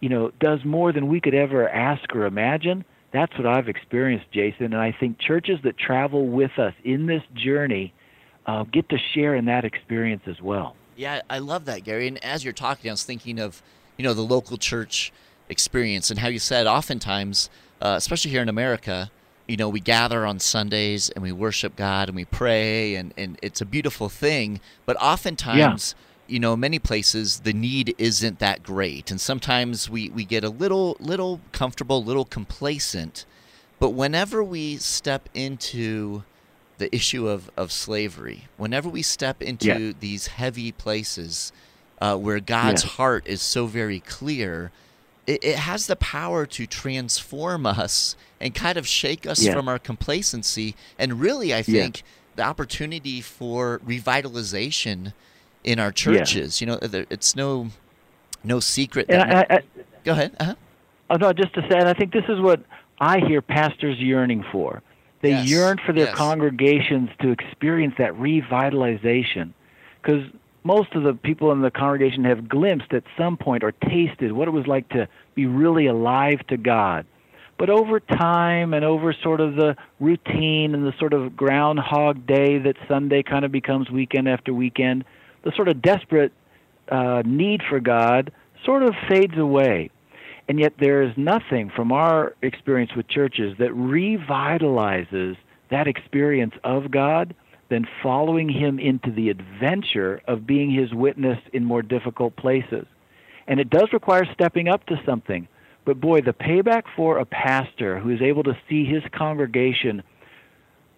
you 0.00 0.08
know, 0.08 0.30
does 0.40 0.64
more 0.64 0.92
than 0.92 1.08
we 1.08 1.20
could 1.20 1.34
ever 1.34 1.68
ask 1.68 2.14
or 2.14 2.26
imagine. 2.26 2.84
That's 3.12 3.36
what 3.38 3.46
I've 3.46 3.68
experienced, 3.68 4.30
Jason, 4.32 4.66
and 4.66 4.76
I 4.76 4.92
think 4.98 5.18
churches 5.18 5.58
that 5.64 5.78
travel 5.78 6.26
with 6.26 6.58
us 6.58 6.74
in 6.84 7.06
this 7.06 7.22
journey 7.34 7.92
uh, 8.46 8.64
get 8.64 8.88
to 8.88 8.98
share 9.14 9.34
in 9.34 9.44
that 9.46 9.64
experience 9.64 10.22
as 10.26 10.40
well. 10.40 10.76
Yeah, 10.96 11.20
I 11.28 11.38
love 11.38 11.66
that, 11.66 11.84
Gary. 11.84 12.08
And 12.08 12.22
as 12.24 12.44
you're 12.44 12.52
talking, 12.52 12.90
I 12.90 12.92
was 12.92 13.04
thinking 13.04 13.38
of, 13.38 13.62
you 13.96 14.04
know, 14.04 14.14
the 14.14 14.22
local 14.22 14.56
church 14.56 15.12
experience 15.48 16.10
and 16.10 16.20
how 16.20 16.28
you 16.28 16.38
said 16.38 16.66
oftentimes, 16.66 17.50
uh, 17.82 17.94
especially 17.96 18.30
here 18.30 18.42
in 18.42 18.48
America, 18.48 19.10
you 19.46 19.56
know, 19.56 19.68
we 19.68 19.80
gather 19.80 20.26
on 20.26 20.40
Sundays 20.40 21.08
and 21.10 21.22
we 21.22 21.32
worship 21.32 21.76
God 21.76 22.08
and 22.08 22.16
we 22.16 22.24
pray 22.24 22.94
and, 22.94 23.12
and 23.16 23.38
it's 23.42 23.60
a 23.60 23.66
beautiful 23.66 24.08
thing. 24.08 24.60
But 24.86 24.96
oftentimes, 25.00 25.94
you 26.26 26.40
know, 26.40 26.56
many 26.56 26.78
places 26.78 27.40
the 27.40 27.52
need 27.52 27.94
isn't 27.98 28.38
that 28.40 28.62
great. 28.62 29.10
And 29.10 29.20
sometimes 29.20 29.88
we, 29.88 30.08
we 30.10 30.24
get 30.24 30.42
a 30.42 30.50
little 30.50 30.96
little 30.98 31.40
comfortable, 31.52 32.02
little 32.02 32.24
complacent. 32.24 33.24
But 33.78 33.90
whenever 33.90 34.42
we 34.42 34.78
step 34.78 35.28
into 35.34 36.24
the 36.78 36.94
issue 36.94 37.26
of, 37.28 37.50
of 37.56 37.72
slavery, 37.72 38.48
whenever 38.56 38.88
we 38.88 39.02
step 39.02 39.42
into 39.42 39.66
Yeah. 39.66 39.92
these 39.98 40.26
heavy 40.28 40.72
places 40.72 41.52
uh, 42.00 42.16
where 42.16 42.40
God's 42.40 42.84
Yes. 42.84 42.92
heart 42.94 43.26
is 43.26 43.40
so 43.40 43.66
very 43.66 44.00
clear, 44.00 44.70
it, 45.26 45.42
it 45.42 45.56
has 45.56 45.86
the 45.86 45.96
power 45.96 46.44
to 46.46 46.66
transform 46.66 47.64
us 47.66 48.14
and 48.40 48.54
kind 48.54 48.76
of 48.76 48.86
shake 48.86 49.26
us 49.26 49.42
Yeah. 49.42 49.54
from 49.54 49.68
our 49.68 49.78
complacency. 49.78 50.74
And 50.98 51.18
really, 51.20 51.54
I 51.54 51.62
think 51.62 52.02
the 52.36 52.42
opportunity 52.42 53.22
for 53.22 53.80
revitalization 53.86 55.14
in 55.64 55.78
our 55.80 55.90
churches. 55.92 56.60
You 56.60 56.66
know, 56.68 56.76
there- 56.76 57.06
it's 57.10 57.34
no 57.34 57.70
no 58.44 58.60
secret 58.60 59.08
that. 59.08 59.50
I, 59.50 59.54
I, 59.56 59.60
go 60.04 60.12
ahead. 60.12 60.36
Uh-huh. 60.38 60.54
Oh, 61.10 61.16
no, 61.16 61.32
just 61.32 61.52
to 61.54 61.62
say, 61.62 61.78
and 61.78 61.88
I 61.88 61.94
think 61.94 62.12
this 62.12 62.24
is 62.28 62.38
what 62.40 62.60
I 63.00 63.18
hear 63.18 63.42
pastors 63.42 63.98
yearning 63.98 64.44
for. 64.52 64.82
They 65.26 65.32
Yes, 65.32 65.48
yearn 65.48 65.78
for 65.84 65.92
their 65.92 66.06
yes. 66.06 66.14
congregations 66.16 67.10
to 67.20 67.30
experience 67.30 67.94
that 67.98 68.12
revitalization. 68.12 69.52
Because 70.00 70.22
most 70.62 70.94
of 70.94 71.02
the 71.02 71.14
people 71.14 71.50
in 71.50 71.62
the 71.62 71.70
congregation 71.72 72.22
have 72.24 72.48
glimpsed 72.48 72.92
at 72.92 73.02
some 73.18 73.36
point 73.36 73.64
or 73.64 73.72
tasted 73.72 74.30
what 74.30 74.46
it 74.46 74.52
was 74.52 74.68
like 74.68 74.88
to 74.90 75.08
be 75.34 75.46
really 75.46 75.86
alive 75.86 76.46
to 76.46 76.56
God. 76.56 77.06
But 77.58 77.70
over 77.70 77.98
time 77.98 78.72
and 78.72 78.84
over 78.84 79.12
sort 79.12 79.40
of 79.40 79.56
the 79.56 79.76
routine 79.98 80.74
and 80.74 80.86
the 80.86 80.92
sort 80.96 81.12
of 81.12 81.36
groundhog 81.36 82.24
day 82.24 82.58
that 82.58 82.76
Sunday 82.86 83.24
kind 83.24 83.44
of 83.44 83.50
becomes 83.50 83.90
weekend 83.90 84.28
after 84.28 84.54
weekend, 84.54 85.04
the 85.42 85.50
sort 85.56 85.66
of 85.66 85.82
desperate 85.82 86.32
uh, 86.88 87.22
need 87.26 87.62
for 87.68 87.80
God 87.80 88.30
sort 88.64 88.84
of 88.84 88.94
fades 89.08 89.36
away. 89.36 89.90
And 90.48 90.60
yet, 90.60 90.74
there 90.78 91.02
is 91.02 91.12
nothing 91.16 91.70
from 91.74 91.90
our 91.90 92.34
experience 92.42 92.92
with 92.94 93.08
churches 93.08 93.56
that 93.58 93.70
revitalizes 93.70 95.36
that 95.70 95.88
experience 95.88 96.54
of 96.62 96.90
God 96.90 97.34
than 97.68 97.86
following 98.02 98.48
Him 98.48 98.78
into 98.78 99.10
the 99.10 99.28
adventure 99.28 100.20
of 100.28 100.46
being 100.46 100.70
His 100.70 100.94
witness 100.94 101.38
in 101.52 101.64
more 101.64 101.82
difficult 101.82 102.36
places. 102.36 102.86
And 103.48 103.58
it 103.58 103.70
does 103.70 103.92
require 103.92 104.24
stepping 104.32 104.68
up 104.68 104.86
to 104.86 105.00
something. 105.04 105.48
But 105.84 106.00
boy, 106.00 106.20
the 106.20 106.32
payback 106.32 106.82
for 106.96 107.18
a 107.18 107.24
pastor 107.24 107.98
who 107.98 108.10
is 108.10 108.20
able 108.20 108.42
to 108.44 108.58
see 108.68 108.84
his 108.84 109.02
congregation 109.12 110.02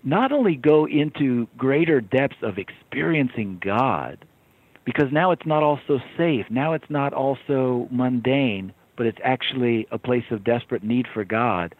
not 0.02 0.32
only 0.32 0.56
go 0.56 0.86
into 0.86 1.46
greater 1.58 2.00
depths 2.00 2.42
of 2.42 2.58
experiencing 2.58 3.58
God, 3.60 4.24
because 4.84 5.12
now 5.12 5.32
it's 5.32 5.44
not 5.44 5.62
all 5.62 5.78
so 5.86 5.98
safe, 6.16 6.46
now 6.48 6.72
it's 6.72 6.88
not 6.88 7.12
all 7.12 7.36
so 7.46 7.86
mundane, 7.90 8.72
but 8.98 9.06
it's 9.06 9.20
actually 9.24 9.86
a 9.90 9.96
place 9.96 10.24
of 10.30 10.44
desperate 10.44 10.82
need 10.82 11.06
for 11.14 11.24
God. 11.24 11.74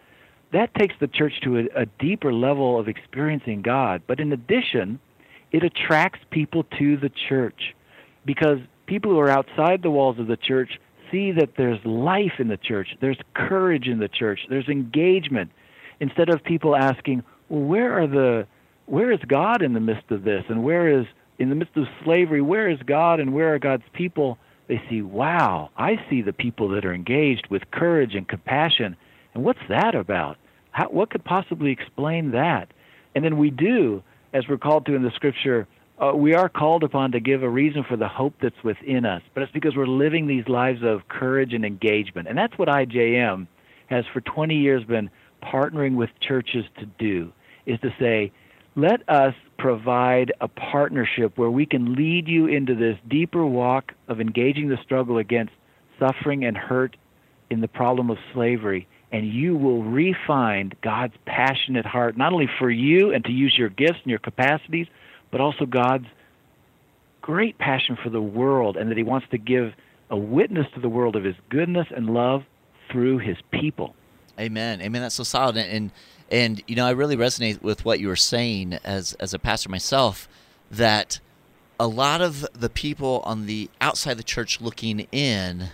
That 0.53 0.73
takes 0.73 0.95
the 0.99 1.07
church 1.07 1.33
to 1.43 1.59
a, 1.59 1.81
a 1.81 1.85
deeper 1.99 2.33
level 2.33 2.79
of 2.79 2.87
experiencing 2.87 3.61
God. 3.61 4.01
But 4.07 4.19
in 4.19 4.31
addition, 4.31 4.99
it 5.51 5.63
attracts 5.63 6.21
people 6.31 6.63
to 6.79 6.97
the 6.97 7.11
church 7.27 7.75
because 8.25 8.59
people 8.87 9.11
who 9.11 9.19
are 9.19 9.29
outside 9.29 9.83
the 9.83 9.91
walls 9.91 10.17
of 10.17 10.27
the 10.27 10.37
church 10.37 10.79
see 11.11 11.31
that 11.33 11.49
there's 11.57 11.83
life 11.85 12.39
in 12.39 12.47
the 12.47 12.57
church, 12.57 12.95
there's 13.01 13.19
courage 13.35 13.87
in 13.87 13.99
the 13.99 14.07
church, 14.07 14.39
there's 14.49 14.67
engagement. 14.69 15.51
Instead 15.99 16.29
of 16.29 16.43
people 16.43 16.75
asking, 16.75 17.23
well, 17.49 17.61
where 17.61 17.99
are 17.99 18.07
the 18.07 18.47
where 18.85 19.11
is 19.11 19.19
God 19.27 19.61
in 19.61 19.73
the 19.73 19.79
midst 19.79 20.09
of 20.09 20.23
this? 20.23 20.43
And 20.49 20.63
where 20.63 20.87
is 20.99 21.05
in 21.37 21.49
the 21.49 21.55
midst 21.55 21.77
of 21.77 21.85
slavery, 22.03 22.41
where 22.41 22.69
is 22.69 22.79
God 22.85 23.19
and 23.19 23.33
where 23.33 23.53
are 23.53 23.59
God's 23.59 23.83
people? 23.93 24.39
They 24.69 24.81
see, 24.87 25.01
wow, 25.01 25.71
I 25.75 25.95
see 26.09 26.21
the 26.21 26.31
people 26.31 26.69
that 26.69 26.85
are 26.85 26.93
engaged 26.93 27.47
with 27.49 27.71
courage 27.71 28.13
and 28.13 28.27
compassion. 28.27 28.95
And 29.33 29.43
what's 29.43 29.59
that 29.67 29.95
about? 29.95 30.37
How, 30.71 30.87
what 30.89 31.09
could 31.09 31.25
possibly 31.25 31.71
explain 31.71 32.31
that? 32.31 32.69
And 33.15 33.25
then 33.25 33.37
we 33.37 33.49
do, 33.49 34.03
as 34.31 34.47
we're 34.47 34.59
called 34.59 34.85
to 34.85 34.95
in 34.95 35.01
the 35.01 35.11
scripture, 35.15 35.67
uh, 35.99 36.11
we 36.15 36.35
are 36.35 36.47
called 36.47 36.83
upon 36.83 37.11
to 37.13 37.19
give 37.19 37.41
a 37.41 37.49
reason 37.49 37.83
for 37.83 37.97
the 37.97 38.07
hope 38.07 38.35
that's 38.43 38.63
within 38.63 39.05
us. 39.05 39.23
But 39.33 39.41
it's 39.41 39.51
because 39.51 39.75
we're 39.75 39.87
living 39.87 40.27
these 40.27 40.47
lives 40.47 40.81
of 40.83 41.07
courage 41.09 41.53
and 41.53 41.65
engagement. 41.65 42.27
And 42.27 42.37
that's 42.37 42.57
what 42.59 42.69
IJM 42.69 43.47
has 43.87 44.05
for 44.13 44.21
20 44.21 44.55
years 44.55 44.83
been 44.83 45.09
partnering 45.43 45.95
with 45.95 46.11
churches 46.21 46.63
to 46.79 46.85
do, 46.99 47.33
is 47.65 47.79
to 47.79 47.89
say, 47.99 48.31
let 48.75 49.01
us 49.09 49.33
provide 49.59 50.31
a 50.41 50.47
partnership 50.47 51.37
where 51.37 51.51
we 51.51 51.65
can 51.65 51.93
lead 51.93 52.27
you 52.27 52.47
into 52.47 52.73
this 52.73 52.97
deeper 53.07 53.45
walk 53.45 53.91
of 54.07 54.19
engaging 54.19 54.69
the 54.69 54.77
struggle 54.83 55.17
against 55.17 55.53
suffering 55.99 56.45
and 56.45 56.57
hurt 56.57 56.95
in 57.49 57.61
the 57.61 57.67
problem 57.67 58.09
of 58.09 58.17
slavery 58.33 58.87
and 59.11 59.27
you 59.27 59.55
will 59.55 59.83
refine 59.83 60.71
God's 60.81 61.15
passionate 61.25 61.85
heart 61.85 62.17
not 62.17 62.31
only 62.31 62.49
for 62.57 62.69
you 62.69 63.11
and 63.11 63.23
to 63.25 63.31
use 63.31 63.55
your 63.57 63.69
gifts 63.69 63.99
and 64.01 64.09
your 64.09 64.19
capacities 64.19 64.87
but 65.31 65.41
also 65.41 65.65
God's 65.65 66.05
great 67.21 67.57
passion 67.57 67.97
for 68.01 68.09
the 68.09 68.21
world 68.21 68.77
and 68.77 68.89
that 68.89 68.97
He 68.97 69.03
wants 69.03 69.27
to 69.31 69.37
give 69.37 69.73
a 70.09 70.17
witness 70.17 70.67
to 70.73 70.79
the 70.79 70.89
world 70.89 71.15
of 71.15 71.23
His 71.23 71.35
goodness 71.49 71.87
and 71.95 72.09
love 72.09 72.43
through 72.91 73.19
His 73.19 73.37
people. 73.51 73.93
Amen. 74.39 74.81
Amen. 74.81 75.01
That's 75.01 75.15
so 75.15 75.23
solid. 75.23 75.57
And, 75.57 75.91
and 76.31 76.61
you 76.67 76.75
know, 76.75 76.85
I 76.85 76.91
really 76.91 77.17
resonate 77.17 77.61
with 77.61 77.85
what 77.85 77.99
you 77.99 78.07
were 78.07 78.15
saying 78.15 78.73
as 78.83 79.13
as 79.13 79.33
a 79.33 79.39
pastor 79.39 79.69
myself 79.69 80.27
that 80.71 81.19
a 81.79 81.87
lot 81.87 82.21
of 82.21 82.45
the 82.53 82.69
people 82.69 83.21
on 83.23 83.45
the 83.45 83.69
outside 83.79 84.15
the 84.15 84.23
church 84.23 84.61
looking 84.61 85.07
in, 85.11 85.69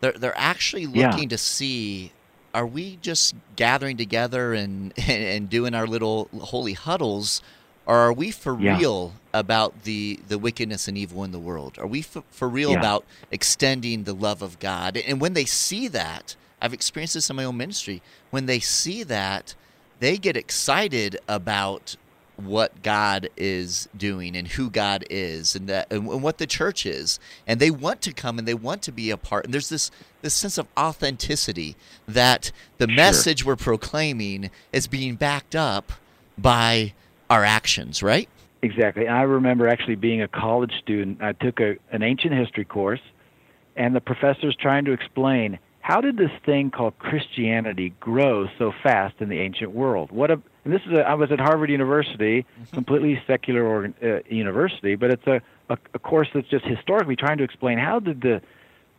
they're 0.00 0.12
they're 0.12 0.38
actually 0.38 0.86
looking 0.86 1.24
yeah. 1.24 1.28
to 1.28 1.38
see 1.38 2.12
are 2.52 2.66
we 2.66 2.96
just 2.96 3.34
gathering 3.56 3.96
together 3.96 4.52
and 4.52 4.92
and 5.08 5.48
doing 5.48 5.74
our 5.74 5.86
little 5.86 6.28
holy 6.40 6.72
huddles 6.72 7.42
or 7.86 7.96
are 7.96 8.12
we 8.12 8.30
for 8.30 8.58
yeah. 8.58 8.78
real 8.78 9.12
about 9.32 9.84
the 9.84 10.18
the 10.28 10.38
wickedness 10.38 10.88
and 10.88 10.98
evil 10.98 11.24
in 11.24 11.32
the 11.32 11.38
world 11.38 11.78
are 11.78 11.86
we 11.86 12.02
for, 12.02 12.22
for 12.30 12.48
real 12.48 12.72
yeah. 12.72 12.78
about 12.78 13.04
extending 13.30 14.04
the 14.04 14.12
love 14.12 14.42
of 14.42 14.58
god 14.58 14.96
and 14.96 15.20
when 15.20 15.34
they 15.34 15.44
see 15.44 15.88
that 15.88 16.34
i've 16.60 16.74
experienced 16.74 17.14
this 17.14 17.30
in 17.30 17.36
my 17.36 17.44
own 17.44 17.56
ministry 17.56 18.02
when 18.30 18.46
they 18.46 18.58
see 18.58 19.02
that 19.02 19.54
they 20.00 20.16
get 20.16 20.36
excited 20.36 21.18
about 21.28 21.96
what 22.36 22.82
God 22.82 23.28
is 23.36 23.88
doing 23.96 24.34
and 24.34 24.48
who 24.48 24.70
God 24.70 25.04
is 25.10 25.54
and 25.54 25.68
that 25.68 25.92
and 25.92 26.22
what 26.22 26.38
the 26.38 26.46
church 26.46 26.86
is. 26.86 27.18
And 27.46 27.60
they 27.60 27.70
want 27.70 28.00
to 28.02 28.12
come 28.12 28.38
and 28.38 28.48
they 28.48 28.54
want 28.54 28.82
to 28.82 28.92
be 28.92 29.10
a 29.10 29.16
part. 29.16 29.44
And 29.44 29.54
there's 29.54 29.68
this 29.68 29.90
this 30.22 30.34
sense 30.34 30.58
of 30.58 30.66
authenticity 30.78 31.76
that 32.08 32.50
the 32.78 32.88
sure. 32.88 32.96
message 32.96 33.44
we're 33.44 33.56
proclaiming 33.56 34.50
is 34.72 34.86
being 34.86 35.16
backed 35.16 35.54
up 35.54 35.92
by 36.36 36.94
our 37.28 37.44
actions 37.44 38.02
right? 38.02 38.28
Exactly. 38.62 39.08
I 39.08 39.22
remember 39.22 39.68
actually 39.68 39.94
being 39.94 40.20
a 40.20 40.28
college 40.28 40.72
student. 40.82 41.22
I 41.22 41.32
took 41.32 41.60
a, 41.60 41.76
an 41.92 42.02
ancient 42.02 42.34
history 42.34 42.64
course 42.64 43.00
and 43.76 43.94
the 43.94 44.00
professor's 44.00 44.56
trying 44.56 44.84
to 44.84 44.92
explain 44.92 45.58
how 45.80 46.00
did 46.00 46.16
this 46.16 46.30
thing 46.44 46.70
called 46.70 46.98
Christianity 46.98 47.94
grow 48.00 48.48
so 48.58 48.72
fast 48.82 49.16
in 49.20 49.28
the 49.28 49.40
ancient 49.40 49.72
world? 49.72 50.10
What 50.12 50.30
a 50.30 50.40
and 50.64 50.74
this 50.74 50.82
is 50.86 50.92
a, 50.92 51.00
I 51.00 51.14
was 51.14 51.32
at 51.32 51.40
Harvard 51.40 51.70
University, 51.70 52.42
mm-hmm. 52.42 52.74
completely 52.74 53.20
secular 53.26 53.86
uh, 53.86 54.18
university, 54.28 54.94
but 54.94 55.10
it's 55.10 55.26
a, 55.26 55.40
a 55.70 55.78
a 55.94 55.98
course 55.98 56.28
that's 56.34 56.48
just 56.48 56.64
historically 56.64 57.16
trying 57.16 57.38
to 57.38 57.44
explain 57.44 57.78
how 57.78 57.98
did 57.98 58.20
the 58.20 58.42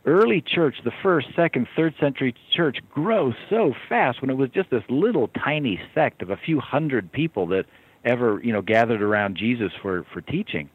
early 0.04 0.40
church, 0.40 0.76
the 0.84 0.92
first, 1.02 1.28
second, 1.36 1.68
third 1.76 1.94
century 2.00 2.34
church 2.50 2.78
grow 2.90 3.32
so 3.48 3.72
fast 3.88 4.20
when 4.20 4.30
it 4.30 4.36
was 4.36 4.50
just 4.50 4.70
this 4.70 4.82
little 4.88 5.28
tiny 5.28 5.80
sect 5.94 6.22
of 6.22 6.30
a 6.30 6.36
few 6.36 6.58
hundred 6.58 7.12
people 7.12 7.46
that 7.46 7.64
ever 8.04 8.40
you 8.42 8.52
know 8.52 8.62
gathered 8.62 9.02
around 9.02 9.36
Jesus 9.36 9.72
for 9.80 10.04
for 10.12 10.20
teaching. 10.20 10.68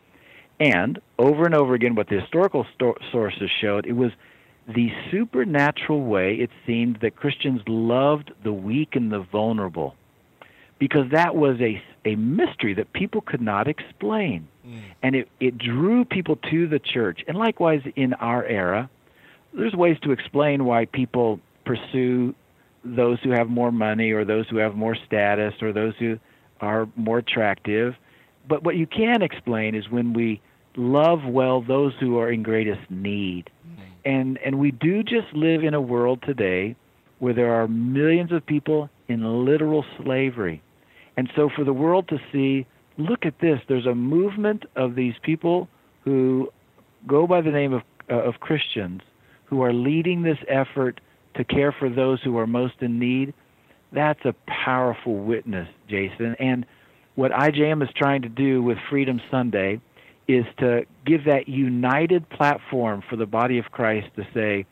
And 0.60 1.00
over 1.20 1.46
and 1.46 1.54
over 1.54 1.76
again, 1.76 1.94
what 1.94 2.08
the 2.10 2.20
historical 2.20 2.66
sto- 2.74 2.98
sources 3.12 3.52
showed, 3.62 3.86
it 3.86 3.94
was 3.94 4.12
the 4.68 4.92
supernatural 5.12 6.04
way 6.04 6.36
it 6.36 6.50
seemed 6.66 6.98
that 7.02 7.16
Christians 7.16 7.62
loved 7.68 8.32
the 8.44 8.52
weak 8.52 8.96
and 8.96 9.12
the 9.12 9.20
vulnerable 9.20 9.96
because 10.80 11.10
that 11.12 11.36
was 11.36 11.60
a, 11.62 11.82
a 12.06 12.16
mystery 12.16 12.74
that 12.74 12.92
people 12.94 13.22
could 13.22 13.42
not 13.42 13.68
explain. 13.68 14.48
Mm. 14.68 14.82
And 15.02 15.16
it, 15.16 15.30
it 15.40 15.58
drew 15.58 16.06
people 16.06 16.36
to 16.52 16.68
the 16.68 16.80
church. 16.80 17.22
And 17.28 17.38
likewise, 17.38 17.82
in 17.96 18.14
our 18.16 18.46
era, 18.46 18.90
there's 19.54 19.74
ways 19.74 19.98
to 20.04 20.12
explain 20.12 20.66
why 20.66 20.86
people 20.86 21.40
pursue 21.66 22.36
those 22.84 23.20
who 23.24 23.32
have 23.32 23.50
more 23.50 23.72
money 23.72 24.12
or 24.12 24.24
those 24.26 24.48
who 24.50 24.58
have 24.58 24.76
more 24.76 24.96
status 24.96 25.54
or 25.62 25.74
those 25.74 25.94
who 25.98 26.20
are 26.62 26.88
more 26.96 27.20
attractive. 27.20 27.96
But 28.48 28.64
what 28.64 28.76
you 28.76 28.86
can 28.86 29.22
explain 29.22 29.76
is 29.76 29.90
when 29.90 30.14
we 30.14 30.42
love 30.78 31.20
well 31.26 31.62
those 31.62 31.94
who 32.00 32.18
are 32.18 32.32
in 32.32 32.44
greatest 32.44 32.90
need 32.90 33.50
and 34.08 34.40
and 34.46 34.58
we 34.58 34.72
do 34.72 35.04
just 35.04 35.34
live 35.34 35.64
in 35.64 35.74
a 35.74 35.82
world 35.82 36.24
today 36.26 36.76
where 37.20 37.34
there 37.34 37.54
are 37.54 37.68
millions 37.68 38.32
of 38.32 38.46
people 38.46 38.90
in 39.10 39.46
literal 39.46 39.84
slavery. 40.02 40.62
And 41.18 41.30
so 41.36 41.50
for 41.54 41.64
the 41.64 41.74
world 41.74 42.08
to 42.10 42.18
see, 42.32 42.66
look 42.98 43.26
at 43.26 43.40
this, 43.40 43.60
there's 43.68 43.86
a 43.86 43.96
movement 43.96 44.64
of 44.76 44.96
these 44.96 45.16
people 45.24 45.68
who 46.06 46.50
go 47.08 47.26
by 47.28 47.42
the 47.42 47.52
name 47.52 47.74
of 47.74 47.82
uh, 48.10 48.16
of 48.16 48.40
Christians 48.40 49.02
who 49.46 49.62
are 49.62 49.74
leading 49.74 50.22
this 50.22 50.38
effort 50.48 51.02
to 51.36 51.44
care 51.44 51.74
for 51.78 51.90
those 51.90 52.22
who 52.24 52.38
are 52.38 52.48
most 52.48 52.76
in 52.80 53.00
need. 53.00 53.34
That's 53.92 54.24
a 54.24 54.34
powerful 54.48 55.16
witness, 55.18 55.68
Jason. 55.90 56.36
And 56.40 56.66
what 57.16 57.32
IJM 57.32 57.84
is 57.84 57.90
trying 57.96 58.22
to 58.22 58.30
do 58.30 58.64
with 58.64 58.78
Freedom 58.90 59.20
Sunday 59.30 59.82
is 60.28 60.46
to 60.60 60.86
give 61.06 61.26
that 61.26 61.48
united 61.48 62.30
platform 62.30 63.02
for 63.10 63.16
the 63.16 63.26
body 63.26 63.58
of 63.60 63.72
Christ 63.72 64.08
to 64.18 64.28
say, 64.34 64.66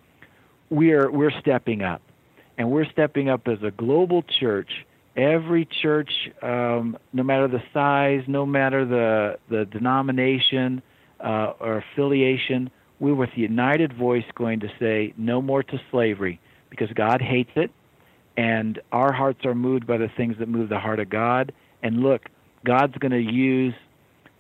we're, 0.70 1.10
we're 1.10 1.32
stepping 1.40 1.82
up. 1.82 2.02
And 2.58 2.72
we're 2.72 2.90
stepping 2.90 3.30
up 3.30 3.48
as 3.48 3.60
a 3.64 3.72
global 3.72 4.24
church. 4.24 4.86
Every 5.16 5.66
church, 5.82 6.12
um, 6.42 6.98
no 7.14 7.24
matter 7.24 7.48
the 7.48 7.64
size, 7.74 8.24
no 8.28 8.46
matter 8.46 8.86
the, 8.86 9.40
the 9.50 9.66
denomination 9.66 10.82
uh, 11.20 11.54
or 11.60 11.78
affiliation, 11.78 12.70
we're 13.00 13.16
with 13.16 13.30
the 13.36 13.42
united 13.42 13.94
voice 13.94 14.26
going 14.36 14.62
to 14.62 14.70
say 14.80 15.14
no 15.18 15.42
more 15.42 15.64
to 15.64 15.82
slavery 15.92 16.40
because 16.70 16.90
God 16.94 17.22
hates 17.22 17.52
it. 17.56 17.72
And 18.38 18.82
our 18.92 19.14
hearts 19.14 19.46
are 19.46 19.56
moved 19.56 19.88
by 19.88 19.98
the 19.98 20.10
things 20.18 20.38
that 20.40 20.50
move 20.50 20.68
the 20.68 20.80
heart 20.80 21.00
of 21.00 21.10
God. 21.10 21.54
And 21.82 22.02
look, 22.02 22.24
God's 22.66 22.98
going 22.98 23.12
to 23.12 23.32
use 23.34 23.74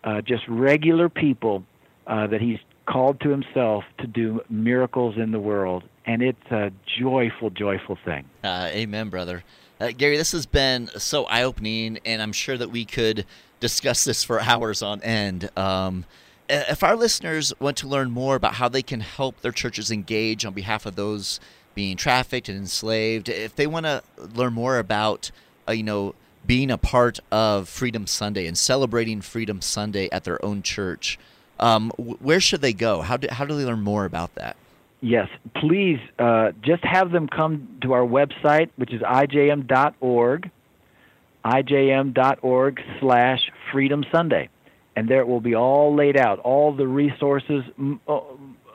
uh, 0.05 0.21
just 0.21 0.43
regular 0.47 1.09
people 1.09 1.63
uh, 2.07 2.27
that 2.27 2.39
He's 2.39 2.59
called 2.85 3.19
to 3.21 3.29
Himself 3.29 3.83
to 3.97 4.07
do 4.07 4.41
miracles 4.49 5.17
in 5.17 5.31
the 5.31 5.39
world. 5.39 5.83
And 6.05 6.21
it's 6.21 6.51
a 6.51 6.71
joyful, 6.99 7.49
joyful 7.49 7.97
thing. 8.05 8.25
Uh, 8.43 8.69
amen, 8.71 9.09
brother. 9.09 9.43
Uh, 9.79 9.91
Gary, 9.97 10.15
this 10.15 10.31
has 10.31 10.45
been 10.45 10.87
so 10.97 11.25
eye 11.25 11.43
opening, 11.43 11.99
and 12.05 12.21
I'm 12.21 12.31
sure 12.31 12.57
that 12.57 12.69
we 12.69 12.85
could 12.85 13.25
discuss 13.59 14.03
this 14.03 14.23
for 14.23 14.39
hours 14.39 14.81
on 14.81 15.01
end. 15.01 15.49
Um, 15.57 16.05
if 16.47 16.83
our 16.83 16.95
listeners 16.95 17.53
want 17.59 17.77
to 17.77 17.87
learn 17.87 18.11
more 18.11 18.35
about 18.35 18.55
how 18.55 18.69
they 18.69 18.83
can 18.83 19.01
help 19.01 19.41
their 19.41 19.51
churches 19.51 19.91
engage 19.91 20.45
on 20.45 20.53
behalf 20.53 20.85
of 20.85 20.95
those 20.95 21.39
being 21.73 21.97
trafficked 21.97 22.47
and 22.47 22.57
enslaved, 22.57 23.27
if 23.27 23.55
they 23.55 23.67
want 23.67 23.85
to 23.85 24.03
learn 24.17 24.53
more 24.53 24.77
about, 24.77 25.31
uh, 25.67 25.71
you 25.71 25.83
know, 25.83 26.13
being 26.45 26.71
a 26.71 26.77
part 26.77 27.19
of 27.31 27.67
Freedom 27.69 28.07
Sunday 28.07 28.47
and 28.47 28.57
celebrating 28.57 29.21
Freedom 29.21 29.61
Sunday 29.61 30.09
at 30.11 30.23
their 30.23 30.43
own 30.43 30.61
church, 30.61 31.17
um, 31.59 31.91
where 31.97 32.39
should 32.39 32.61
they 32.61 32.73
go? 32.73 33.01
How 33.01 33.17
do, 33.17 33.27
how 33.31 33.45
do 33.45 33.55
they 33.57 33.65
learn 33.65 33.81
more 33.81 34.05
about 34.05 34.35
that? 34.35 34.57
Yes, 35.01 35.29
please 35.55 35.99
uh, 36.17 36.51
just 36.61 36.83
have 36.83 37.11
them 37.11 37.27
come 37.27 37.77
to 37.81 37.93
our 37.93 38.01
website, 38.01 38.69
which 38.75 38.91
is 38.91 39.01
ijm.org, 39.01 40.49
ijm.org 41.45 42.81
slash 42.99 43.51
Freedom 43.71 44.05
Sunday. 44.11 44.49
And 44.95 45.09
there 45.09 45.19
it 45.19 45.27
will 45.27 45.41
be 45.41 45.55
all 45.55 45.93
laid 45.93 46.17
out, 46.17 46.39
all 46.39 46.73
the 46.73 46.87
resources, 46.87 47.63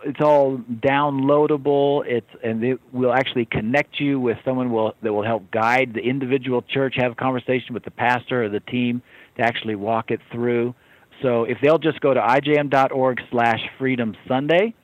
it's 0.04 0.20
all 0.20 0.58
downloadable. 0.58 2.04
It's 2.06 2.26
and 2.42 2.62
it 2.64 2.80
will 2.92 3.12
actually 3.12 3.44
connect 3.44 4.00
you 4.00 4.20
with 4.20 4.38
someone 4.44 4.70
will 4.70 4.94
that 5.02 5.12
will 5.12 5.24
help 5.24 5.50
guide 5.50 5.92
the 5.94 6.00
individual 6.00 6.62
church, 6.62 6.94
have 6.96 7.12
a 7.12 7.14
conversation 7.14 7.74
with 7.74 7.84
the 7.84 7.90
pastor 7.90 8.44
or 8.44 8.48
the 8.48 8.60
team 8.60 9.02
to 9.36 9.42
actually 9.42 9.74
walk 9.74 10.10
it 10.10 10.20
through. 10.32 10.74
So 11.22 11.44
if 11.44 11.58
they'll 11.62 11.78
just 11.78 12.00
go 12.00 12.14
to 12.14 12.20
ijm.org/slash 12.20 13.60
Freedom 13.78 14.16
Sunday, 14.26 14.74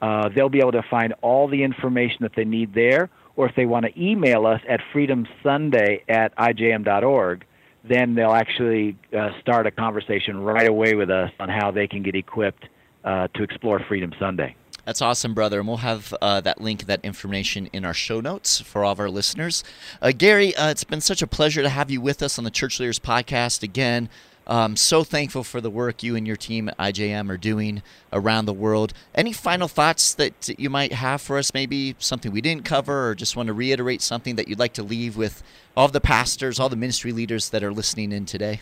uh, 0.00 0.30
they'll 0.34 0.48
be 0.48 0.60
able 0.60 0.72
to 0.72 0.82
find 0.90 1.14
all 1.20 1.48
the 1.48 1.62
information 1.62 2.18
that 2.20 2.32
they 2.34 2.44
need 2.44 2.74
there. 2.74 3.10
Or 3.34 3.48
if 3.48 3.54
they 3.54 3.64
want 3.64 3.86
to 3.86 4.00
email 4.00 4.46
us 4.46 4.60
at 4.68 4.80
freedomsunday 4.92 6.02
at 6.08 6.36
ijm.org, 6.36 7.44
then 7.84 8.14
they'll 8.14 8.32
actually 8.32 8.96
uh, 9.16 9.30
start 9.40 9.66
a 9.66 9.70
conversation 9.70 10.38
right 10.38 10.68
away 10.68 10.94
with 10.94 11.10
us 11.10 11.30
on 11.40 11.48
how 11.48 11.70
they 11.70 11.86
can 11.86 12.02
get 12.02 12.14
equipped 12.14 12.66
uh, 13.04 13.28
to 13.34 13.42
explore 13.42 13.80
Freedom 13.88 14.12
Sunday. 14.18 14.54
That's 14.84 15.00
awesome, 15.00 15.32
brother. 15.32 15.60
And 15.60 15.68
we'll 15.68 15.78
have 15.78 16.12
uh, 16.20 16.40
that 16.40 16.60
link, 16.60 16.86
that 16.86 17.00
information 17.04 17.68
in 17.72 17.84
our 17.84 17.94
show 17.94 18.20
notes 18.20 18.60
for 18.60 18.84
all 18.84 18.92
of 18.92 19.00
our 19.00 19.10
listeners. 19.10 19.62
Uh, 20.00 20.12
Gary, 20.16 20.54
uh, 20.56 20.70
it's 20.70 20.84
been 20.84 21.00
such 21.00 21.22
a 21.22 21.26
pleasure 21.26 21.62
to 21.62 21.68
have 21.68 21.90
you 21.90 22.00
with 22.00 22.22
us 22.22 22.38
on 22.38 22.44
the 22.44 22.50
Church 22.50 22.80
Leaders 22.80 22.98
Podcast 22.98 23.62
again. 23.62 24.08
Um, 24.44 24.74
so 24.76 25.04
thankful 25.04 25.44
for 25.44 25.60
the 25.60 25.70
work 25.70 26.02
you 26.02 26.16
and 26.16 26.26
your 26.26 26.34
team 26.34 26.68
at 26.68 26.76
IJM 26.76 27.30
are 27.30 27.36
doing 27.36 27.82
around 28.12 28.46
the 28.46 28.52
world. 28.52 28.92
Any 29.14 29.32
final 29.32 29.68
thoughts 29.68 30.14
that 30.14 30.58
you 30.58 30.68
might 30.68 30.92
have 30.92 31.20
for 31.20 31.38
us? 31.38 31.54
Maybe 31.54 31.94
something 32.00 32.32
we 32.32 32.40
didn't 32.40 32.64
cover, 32.64 33.08
or 33.08 33.14
just 33.14 33.36
want 33.36 33.46
to 33.46 33.52
reiterate 33.52 34.02
something 34.02 34.34
that 34.34 34.48
you'd 34.48 34.58
like 34.58 34.72
to 34.74 34.82
leave 34.82 35.16
with 35.16 35.44
all 35.76 35.86
the 35.86 36.00
pastors, 36.00 36.58
all 36.58 36.68
the 36.68 36.76
ministry 36.76 37.12
leaders 37.12 37.50
that 37.50 37.62
are 37.62 37.72
listening 37.72 38.10
in 38.10 38.26
today? 38.26 38.60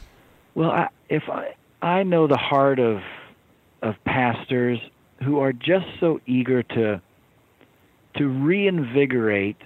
Well, 0.54 0.70
I, 0.70 0.88
if 1.08 1.22
I, 1.30 1.54
I 1.80 2.02
know 2.02 2.26
the 2.26 2.36
heart 2.36 2.78
of 2.78 3.00
of 3.82 3.94
pastors 4.04 4.78
who 5.22 5.38
are 5.38 5.52
just 5.52 5.86
so 5.98 6.20
eager 6.26 6.62
to 6.62 7.00
to 8.16 8.28
reinvigorate 8.28 9.56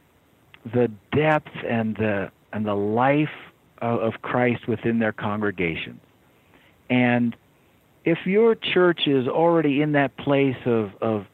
the 0.64 0.90
depth 1.12 1.50
and 1.66 1.96
the 1.96 2.30
and 2.52 2.66
the 2.66 2.74
life 2.74 3.28
of, 3.78 4.00
of 4.00 4.22
Christ 4.22 4.68
within 4.68 4.98
their 4.98 5.12
congregations. 5.12 6.00
And 6.90 7.36
if 8.04 8.18
your 8.26 8.54
church 8.54 9.06
is 9.06 9.26
already 9.26 9.80
in 9.80 9.92
that 9.92 10.16
place 10.16 10.56
of, 10.66 10.90
of 11.00 11.26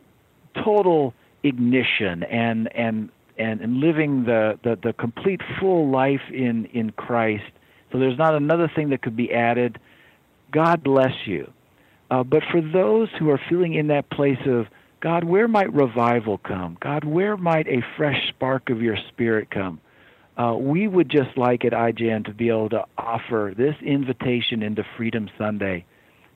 total 0.54 1.14
ignition 1.42 2.22
and 2.24 2.74
and 2.74 3.10
and, 3.38 3.62
and 3.62 3.78
living 3.78 4.24
the, 4.24 4.58
the, 4.62 4.78
the 4.82 4.92
complete 4.92 5.40
full 5.58 5.90
life 5.90 6.20
in, 6.30 6.66
in 6.66 6.92
Christ, 6.92 7.50
so 7.90 7.98
there's 7.98 8.18
not 8.18 8.34
another 8.34 8.70
thing 8.74 8.90
that 8.90 9.00
could 9.00 9.16
be 9.16 9.32
added, 9.32 9.78
God 10.52 10.82
bless 10.84 11.14
you. 11.26 11.50
Uh, 12.10 12.24
but 12.24 12.42
for 12.50 12.60
those 12.60 13.08
who 13.18 13.30
are 13.30 13.40
feeling 13.48 13.74
in 13.74 13.86
that 13.88 14.10
place 14.10 14.38
of, 14.46 14.66
God, 15.00 15.24
where 15.24 15.48
might 15.48 15.72
revival 15.72 16.38
come? 16.38 16.76
God, 16.80 17.04
where 17.04 17.36
might 17.36 17.68
a 17.68 17.82
fresh 17.96 18.28
spark 18.28 18.68
of 18.68 18.82
your 18.82 18.96
spirit 19.08 19.50
come? 19.50 19.80
Uh, 20.36 20.54
we 20.56 20.88
would 20.88 21.08
just 21.08 21.36
like 21.36 21.64
at 21.64 21.72
IJM 21.72 22.24
to 22.26 22.32
be 22.32 22.48
able 22.48 22.68
to 22.70 22.84
offer 22.98 23.54
this 23.56 23.76
invitation 23.82 24.62
into 24.62 24.84
Freedom 24.96 25.28
Sunday 25.38 25.84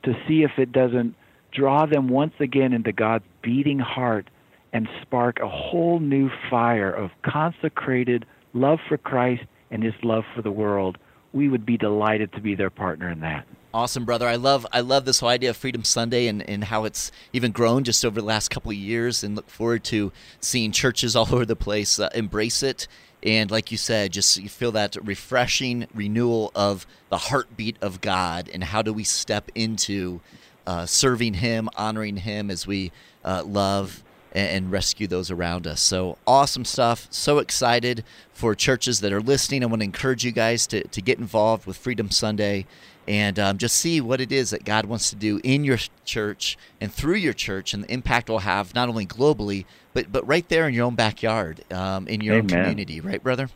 to 0.04 0.14
see 0.28 0.42
if 0.42 0.52
it 0.58 0.72
doesn't 0.72 1.14
draw 1.52 1.86
them 1.86 2.08
once 2.08 2.34
again 2.40 2.72
into 2.72 2.92
God's 2.92 3.24
beating 3.42 3.78
heart 3.78 4.28
and 4.72 4.88
spark 5.02 5.38
a 5.40 5.48
whole 5.48 6.00
new 6.00 6.28
fire 6.50 6.90
of 6.90 7.10
consecrated 7.22 8.26
love 8.52 8.78
for 8.88 8.98
Christ 8.98 9.44
and 9.70 9.82
his 9.82 9.94
love 10.02 10.24
for 10.34 10.42
the 10.42 10.50
world. 10.50 10.98
We 11.32 11.48
would 11.48 11.64
be 11.64 11.78
delighted 11.78 12.32
to 12.32 12.40
be 12.40 12.54
their 12.54 12.70
partner 12.70 13.10
in 13.10 13.20
that. 13.20 13.46
Awesome, 13.74 14.04
brother. 14.04 14.28
I 14.28 14.36
love 14.36 14.64
I 14.72 14.82
love 14.82 15.04
this 15.04 15.18
whole 15.18 15.30
idea 15.30 15.50
of 15.50 15.56
Freedom 15.56 15.82
Sunday 15.82 16.28
and, 16.28 16.48
and 16.48 16.62
how 16.62 16.84
it's 16.84 17.10
even 17.32 17.50
grown 17.50 17.82
just 17.82 18.04
over 18.04 18.20
the 18.20 18.24
last 18.24 18.48
couple 18.48 18.70
of 18.70 18.76
years 18.76 19.24
and 19.24 19.34
look 19.34 19.50
forward 19.50 19.82
to 19.86 20.12
seeing 20.38 20.70
churches 20.70 21.16
all 21.16 21.26
over 21.34 21.44
the 21.44 21.56
place 21.56 21.98
uh, 21.98 22.08
embrace 22.14 22.62
it. 22.62 22.86
And 23.24 23.50
like 23.50 23.72
you 23.72 23.76
said, 23.76 24.12
just 24.12 24.36
you 24.36 24.48
feel 24.48 24.70
that 24.72 24.96
refreshing 25.02 25.88
renewal 25.92 26.52
of 26.54 26.86
the 27.08 27.18
heartbeat 27.18 27.76
of 27.82 28.00
God 28.00 28.48
and 28.54 28.62
how 28.62 28.80
do 28.80 28.92
we 28.92 29.02
step 29.02 29.50
into 29.56 30.20
uh, 30.68 30.86
serving 30.86 31.34
Him, 31.34 31.68
honoring 31.74 32.18
Him 32.18 32.52
as 32.52 32.68
we 32.68 32.92
uh, 33.24 33.42
love 33.44 34.03
and, 34.34 34.72
rescue 34.72 35.06
those 35.06 35.30
around 35.30 35.66
us. 35.66 35.80
So 35.80 36.18
awesome 36.26 36.64
stuff. 36.64 37.06
So 37.10 37.38
excited 37.38 38.04
for 38.32 38.54
churches 38.54 39.00
that 39.00 39.12
are 39.12 39.20
listening. 39.20 39.62
I 39.62 39.66
want 39.66 39.80
to 39.80 39.84
encourage 39.84 40.24
you 40.24 40.32
guys 40.32 40.66
to, 40.68 40.82
to 40.88 41.00
get 41.00 41.18
involved 41.18 41.66
with 41.66 41.76
Freedom 41.76 42.10
Sunday 42.10 42.66
and 43.06 43.38
um, 43.38 43.58
just 43.58 43.76
see 43.76 44.00
what 44.00 44.20
it 44.20 44.32
is 44.32 44.50
that 44.50 44.64
God 44.64 44.86
wants 44.86 45.10
to 45.10 45.16
do 45.16 45.40
in 45.44 45.62
your 45.62 45.78
church 46.04 46.56
and 46.80 46.92
through 46.92 47.16
your 47.16 47.34
church 47.34 47.74
and 47.74 47.84
the 47.84 47.92
impact 47.92 48.28
it 48.28 48.32
will 48.32 48.38
have 48.40 48.74
not 48.74 48.88
only 48.88 49.06
globally, 49.06 49.66
but, 49.92 50.10
but 50.10 50.26
right 50.26 50.48
there 50.48 50.66
in 50.66 50.74
your 50.74 50.86
own 50.86 50.94
backyard, 50.94 51.62
um, 51.72 52.08
in 52.08 52.20
your 52.20 52.36
Amen. 52.36 52.44
own 52.44 52.62
community. 52.62 53.00
Right, 53.00 53.22
brother? 53.22 53.50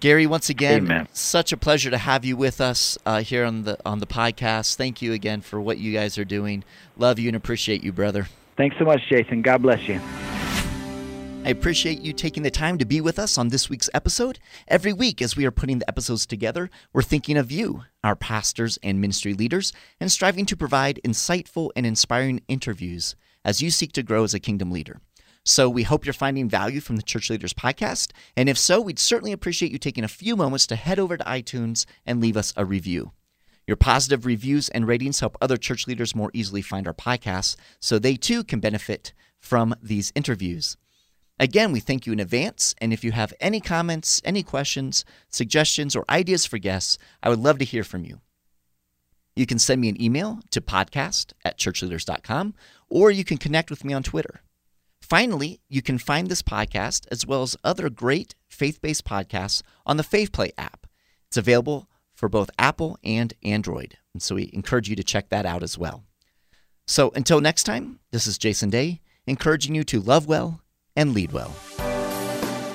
Gary, 0.00 0.26
once 0.26 0.50
again, 0.50 0.84
Amen. 0.84 1.08
such 1.12 1.52
a 1.52 1.56
pleasure 1.56 1.88
to 1.88 1.98
have 1.98 2.24
you 2.24 2.36
with 2.36 2.60
us 2.60 2.98
uh, 3.06 3.22
here 3.22 3.44
on 3.44 3.62
the 3.62 3.78
on 3.86 4.00
the 4.00 4.06
podcast. 4.06 4.74
Thank 4.74 5.00
you 5.00 5.12
again 5.12 5.42
for 5.42 5.60
what 5.60 5.78
you 5.78 5.92
guys 5.92 6.18
are 6.18 6.24
doing. 6.24 6.64
Love 6.96 7.20
you 7.20 7.28
and 7.28 7.36
appreciate 7.36 7.84
you, 7.84 7.92
brother. 7.92 8.26
Thanks 8.56 8.76
so 8.78 8.84
much, 8.84 9.00
Jason. 9.08 9.42
God 9.42 9.62
bless 9.62 9.88
you. 9.88 10.00
I 11.44 11.48
appreciate 11.48 12.00
you 12.00 12.12
taking 12.12 12.44
the 12.44 12.52
time 12.52 12.78
to 12.78 12.84
be 12.84 13.00
with 13.00 13.18
us 13.18 13.36
on 13.36 13.48
this 13.48 13.68
week's 13.68 13.90
episode. 13.92 14.38
Every 14.68 14.92
week, 14.92 15.20
as 15.20 15.36
we 15.36 15.44
are 15.44 15.50
putting 15.50 15.80
the 15.80 15.88
episodes 15.88 16.24
together, 16.24 16.70
we're 16.92 17.02
thinking 17.02 17.36
of 17.36 17.50
you, 17.50 17.82
our 18.04 18.14
pastors 18.14 18.78
and 18.80 19.00
ministry 19.00 19.34
leaders, 19.34 19.72
and 19.98 20.12
striving 20.12 20.46
to 20.46 20.56
provide 20.56 21.00
insightful 21.04 21.70
and 21.74 21.84
inspiring 21.84 22.42
interviews 22.46 23.16
as 23.44 23.60
you 23.60 23.72
seek 23.72 23.90
to 23.94 24.04
grow 24.04 24.22
as 24.22 24.34
a 24.34 24.40
kingdom 24.40 24.70
leader. 24.70 25.00
So 25.44 25.68
we 25.68 25.82
hope 25.82 26.06
you're 26.06 26.12
finding 26.12 26.48
value 26.48 26.80
from 26.80 26.94
the 26.94 27.02
Church 27.02 27.28
Leaders 27.28 27.52
Podcast. 27.52 28.12
And 28.36 28.48
if 28.48 28.56
so, 28.56 28.80
we'd 28.80 29.00
certainly 29.00 29.32
appreciate 29.32 29.72
you 29.72 29.78
taking 29.78 30.04
a 30.04 30.08
few 30.08 30.36
moments 30.36 30.68
to 30.68 30.76
head 30.76 31.00
over 31.00 31.16
to 31.16 31.24
iTunes 31.24 31.86
and 32.06 32.20
leave 32.20 32.36
us 32.36 32.54
a 32.56 32.64
review. 32.64 33.10
Your 33.66 33.76
positive 33.76 34.26
reviews 34.26 34.68
and 34.70 34.86
ratings 34.86 35.20
help 35.20 35.36
other 35.40 35.56
church 35.56 35.86
leaders 35.86 36.14
more 36.14 36.30
easily 36.34 36.62
find 36.62 36.86
our 36.86 36.94
podcasts 36.94 37.56
so 37.80 37.98
they 37.98 38.16
too 38.16 38.42
can 38.42 38.60
benefit 38.60 39.12
from 39.38 39.74
these 39.82 40.12
interviews. 40.14 40.76
Again, 41.38 41.72
we 41.72 41.80
thank 41.80 42.06
you 42.06 42.12
in 42.12 42.20
advance. 42.20 42.74
And 42.78 42.92
if 42.92 43.02
you 43.02 43.12
have 43.12 43.34
any 43.40 43.60
comments, 43.60 44.20
any 44.24 44.42
questions, 44.42 45.04
suggestions, 45.28 45.96
or 45.96 46.04
ideas 46.08 46.46
for 46.46 46.58
guests, 46.58 46.98
I 47.22 47.28
would 47.28 47.40
love 47.40 47.58
to 47.58 47.64
hear 47.64 47.84
from 47.84 48.04
you. 48.04 48.20
You 49.34 49.46
can 49.46 49.58
send 49.58 49.80
me 49.80 49.88
an 49.88 50.00
email 50.00 50.40
to 50.50 50.60
podcast 50.60 51.32
at 51.44 51.58
churchleaders.com, 51.58 52.54
or 52.88 53.10
you 53.10 53.24
can 53.24 53.38
connect 53.38 53.70
with 53.70 53.84
me 53.84 53.94
on 53.94 54.02
Twitter. 54.02 54.42
Finally, 55.00 55.60
you 55.68 55.82
can 55.82 55.98
find 55.98 56.28
this 56.28 56.42
podcast 56.42 57.06
as 57.10 57.26
well 57.26 57.42
as 57.42 57.56
other 57.64 57.90
great 57.90 58.34
faith 58.48 58.80
based 58.80 59.04
podcasts 59.04 59.62
on 59.84 59.96
the 59.96 60.02
FaithPlay 60.04 60.50
app. 60.58 60.86
It's 61.26 61.36
available 61.36 61.88
for 62.22 62.28
both 62.28 62.50
Apple 62.56 62.96
and 63.02 63.34
Android. 63.42 63.98
And 64.14 64.22
so 64.22 64.36
we 64.36 64.48
encourage 64.52 64.88
you 64.88 64.94
to 64.94 65.02
check 65.02 65.28
that 65.30 65.44
out 65.44 65.64
as 65.64 65.76
well. 65.76 66.04
So 66.86 67.10
until 67.16 67.40
next 67.40 67.64
time, 67.64 67.98
this 68.12 68.28
is 68.28 68.38
Jason 68.38 68.70
Day, 68.70 69.00
encouraging 69.26 69.74
you 69.74 69.82
to 69.82 69.98
love 69.98 70.28
well 70.28 70.60
and 70.94 71.14
lead 71.14 71.32
well. 71.32 71.52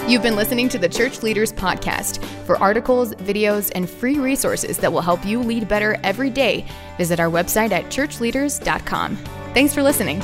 You've 0.06 0.22
been 0.22 0.36
listening 0.36 0.68
to 0.70 0.78
the 0.78 0.90
Church 0.90 1.24
Leaders 1.24 1.54
Podcast. 1.54 2.22
For 2.46 2.58
articles, 2.58 3.14
videos, 3.16 3.72
and 3.74 3.90
free 3.90 4.20
resources 4.20 4.78
that 4.80 4.92
will 4.92 5.02
help 5.02 5.26
you 5.26 5.42
lead 5.42 5.70
better 5.70 5.98
every 6.04 6.30
day, 6.30 6.66
visit 6.98 7.18
our 7.18 7.30
website 7.30 7.72
at 7.72 7.86
churchleaders.com. 7.86 9.16
Thanks 9.54 9.74
for 9.74 9.82
listening. 9.82 10.22